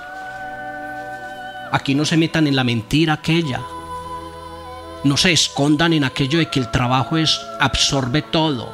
Aquí 1.73 1.93
no 1.93 2.05
se 2.05 2.15
metan 2.15 2.47
en 2.47 2.55
la 2.55 2.63
mentira 2.63 3.11
aquella. 3.11 3.59
No 5.03 5.17
se 5.17 5.33
escondan 5.33 5.91
en 5.91 6.05
aquello 6.05 6.39
de 6.39 6.49
que 6.49 6.61
el 6.61 6.71
trabajo 6.71 7.17
es 7.17 7.41
absorbe 7.59 8.21
todo. 8.21 8.71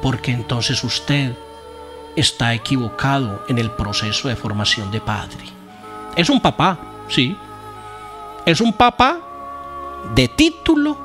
Porque 0.00 0.32
entonces 0.32 0.82
usted 0.84 1.34
está 2.16 2.54
equivocado 2.54 3.44
en 3.46 3.58
el 3.58 3.70
proceso 3.72 4.28
de 4.28 4.36
formación 4.36 4.90
de 4.90 5.02
padre. 5.02 5.44
Es 6.16 6.30
un 6.30 6.40
papá, 6.40 6.78
sí. 7.10 7.36
Es 8.50 8.60
un 8.60 8.72
papá 8.72 9.20
de 10.12 10.26
título, 10.26 10.98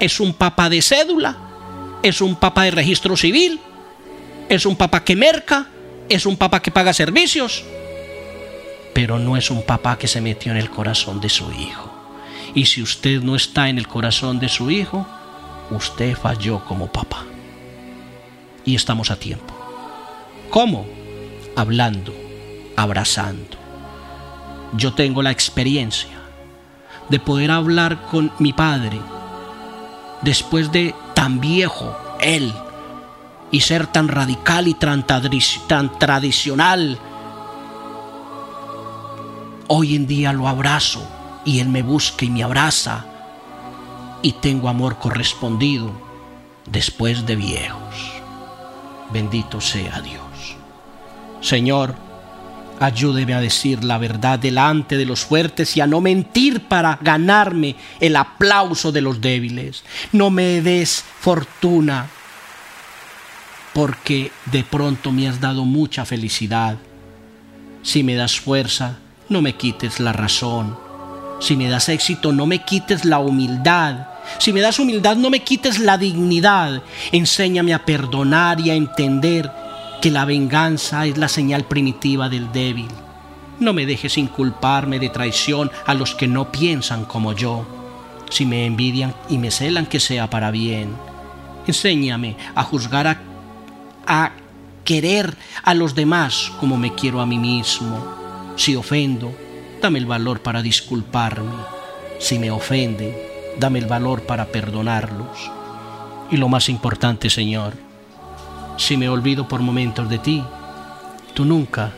es 0.00 0.18
un 0.18 0.34
papá 0.34 0.68
de 0.68 0.82
cédula, 0.82 1.36
es 2.02 2.20
un 2.20 2.34
papá 2.34 2.64
de 2.64 2.72
registro 2.72 3.16
civil, 3.16 3.60
es 4.48 4.66
un 4.66 4.74
papá 4.74 5.04
que 5.04 5.14
merca, 5.14 5.68
es 6.08 6.26
un 6.26 6.36
papá 6.36 6.60
que 6.60 6.72
paga 6.72 6.92
servicios, 6.92 7.62
pero 8.92 9.20
no 9.20 9.36
es 9.36 9.52
un 9.52 9.62
papá 9.62 9.96
que 9.96 10.08
se 10.08 10.20
metió 10.20 10.50
en 10.50 10.58
el 10.58 10.68
corazón 10.68 11.20
de 11.20 11.28
su 11.28 11.52
hijo. 11.52 11.92
Y 12.56 12.66
si 12.66 12.82
usted 12.82 13.22
no 13.22 13.36
está 13.36 13.68
en 13.68 13.78
el 13.78 13.86
corazón 13.86 14.40
de 14.40 14.48
su 14.48 14.68
hijo, 14.68 15.06
usted 15.70 16.16
falló 16.16 16.64
como 16.64 16.90
papá. 16.90 17.24
Y 18.64 18.74
estamos 18.74 19.12
a 19.12 19.16
tiempo. 19.16 19.54
¿Cómo? 20.50 20.88
Hablando, 21.54 22.12
abrazando. 22.74 23.58
Yo 24.72 24.94
tengo 24.94 25.22
la 25.22 25.30
experiencia 25.30 26.23
de 27.08 27.18
poder 27.18 27.50
hablar 27.50 28.06
con 28.06 28.32
mi 28.38 28.52
padre 28.52 29.00
después 30.22 30.72
de 30.72 30.94
tan 31.14 31.38
viejo 31.40 31.96
él 32.20 32.52
y 33.50 33.60
ser 33.60 33.86
tan 33.86 34.08
radical 34.08 34.66
y 34.66 34.74
tan, 34.74 35.04
tradicional. 35.98 36.98
Hoy 39.68 39.94
en 39.94 40.06
día 40.06 40.32
lo 40.32 40.48
abrazo 40.48 41.06
y 41.44 41.60
él 41.60 41.68
me 41.68 41.82
busca 41.82 42.24
y 42.24 42.30
me 42.30 42.42
abraza 42.42 43.04
y 44.22 44.32
tengo 44.32 44.68
amor 44.68 44.98
correspondido 44.98 45.92
después 46.66 47.26
de 47.26 47.36
viejos. 47.36 47.94
Bendito 49.12 49.60
sea 49.60 50.00
Dios. 50.00 50.56
Señor, 51.40 51.94
ayúdeme 52.80 53.34
a 53.34 53.40
decir 53.40 53.84
la 53.84 53.98
verdad 53.98 54.38
delante 54.38 54.96
de 54.96 55.06
los 55.06 55.24
fuertes 55.24 55.76
y 55.76 55.80
a 55.80 55.86
no 55.86 56.00
mentir 56.00 56.60
para 56.60 56.98
ganarme 57.00 57.76
el 58.00 58.16
aplauso 58.16 58.92
de 58.92 59.00
los 59.00 59.20
débiles. 59.20 59.84
No 60.12 60.30
me 60.30 60.60
des 60.60 61.04
fortuna 61.20 62.08
porque 63.72 64.30
de 64.46 64.62
pronto 64.64 65.12
me 65.12 65.28
has 65.28 65.40
dado 65.40 65.64
mucha 65.64 66.04
felicidad. 66.04 66.78
Si 67.82 68.02
me 68.02 68.14
das 68.14 68.38
fuerza, 68.38 68.98
no 69.28 69.42
me 69.42 69.56
quites 69.56 70.00
la 70.00 70.12
razón. 70.12 70.76
Si 71.40 71.56
me 71.56 71.68
das 71.68 71.88
éxito, 71.88 72.32
no 72.32 72.46
me 72.46 72.64
quites 72.64 73.04
la 73.04 73.18
humildad. 73.18 74.08
Si 74.38 74.52
me 74.52 74.60
das 74.60 74.78
humildad, 74.78 75.16
no 75.16 75.28
me 75.28 75.40
quites 75.40 75.78
la 75.78 75.98
dignidad. 75.98 76.82
Enséñame 77.12 77.74
a 77.74 77.84
perdonar 77.84 78.60
y 78.60 78.70
a 78.70 78.74
entender 78.74 79.50
que 80.04 80.10
la 80.10 80.26
venganza 80.26 81.06
es 81.06 81.16
la 81.16 81.28
señal 81.28 81.64
primitiva 81.64 82.28
del 82.28 82.52
débil. 82.52 82.90
No 83.58 83.72
me 83.72 83.86
dejes 83.86 84.18
inculparme 84.18 84.98
de 84.98 85.08
traición 85.08 85.70
a 85.86 85.94
los 85.94 86.14
que 86.14 86.28
no 86.28 86.52
piensan 86.52 87.06
como 87.06 87.32
yo. 87.32 87.66
Si 88.28 88.44
me 88.44 88.66
envidian 88.66 89.14
y 89.30 89.38
me 89.38 89.50
celan, 89.50 89.86
que 89.86 90.00
sea 90.00 90.28
para 90.28 90.50
bien. 90.50 90.90
Enséñame 91.66 92.36
a 92.54 92.64
juzgar 92.64 93.06
a, 93.06 93.18
a 94.06 94.32
querer 94.84 95.38
a 95.62 95.72
los 95.72 95.94
demás 95.94 96.52
como 96.60 96.76
me 96.76 96.94
quiero 96.94 97.22
a 97.22 97.26
mí 97.26 97.38
mismo. 97.38 97.96
Si 98.56 98.76
ofendo, 98.76 99.34
dame 99.80 100.00
el 100.00 100.04
valor 100.04 100.42
para 100.42 100.60
disculparme. 100.60 101.54
Si 102.18 102.38
me 102.38 102.50
ofenden, 102.50 103.16
dame 103.58 103.78
el 103.78 103.86
valor 103.86 104.24
para 104.24 104.44
perdonarlos. 104.52 105.50
Y 106.30 106.36
lo 106.36 106.50
más 106.50 106.68
importante, 106.68 107.30
Señor, 107.30 107.72
si 108.76 108.96
me 108.96 109.08
olvido 109.08 109.46
por 109.46 109.60
momentos 109.60 110.08
de 110.08 110.18
ti, 110.18 110.44
tú 111.34 111.44
nunca 111.44 111.92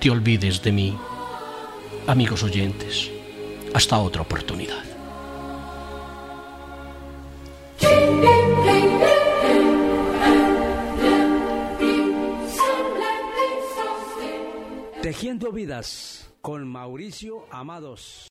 te 0.00 0.10
olvides 0.10 0.62
de 0.62 0.72
mí. 0.72 0.98
Amigos 2.06 2.42
oyentes, 2.42 3.10
hasta 3.74 3.98
otra 3.98 4.22
oportunidad. 4.22 4.82
Tejiendo 15.02 15.50
vidas 15.50 16.30
con 16.40 16.68
Mauricio 16.68 17.44
Amados. 17.50 18.28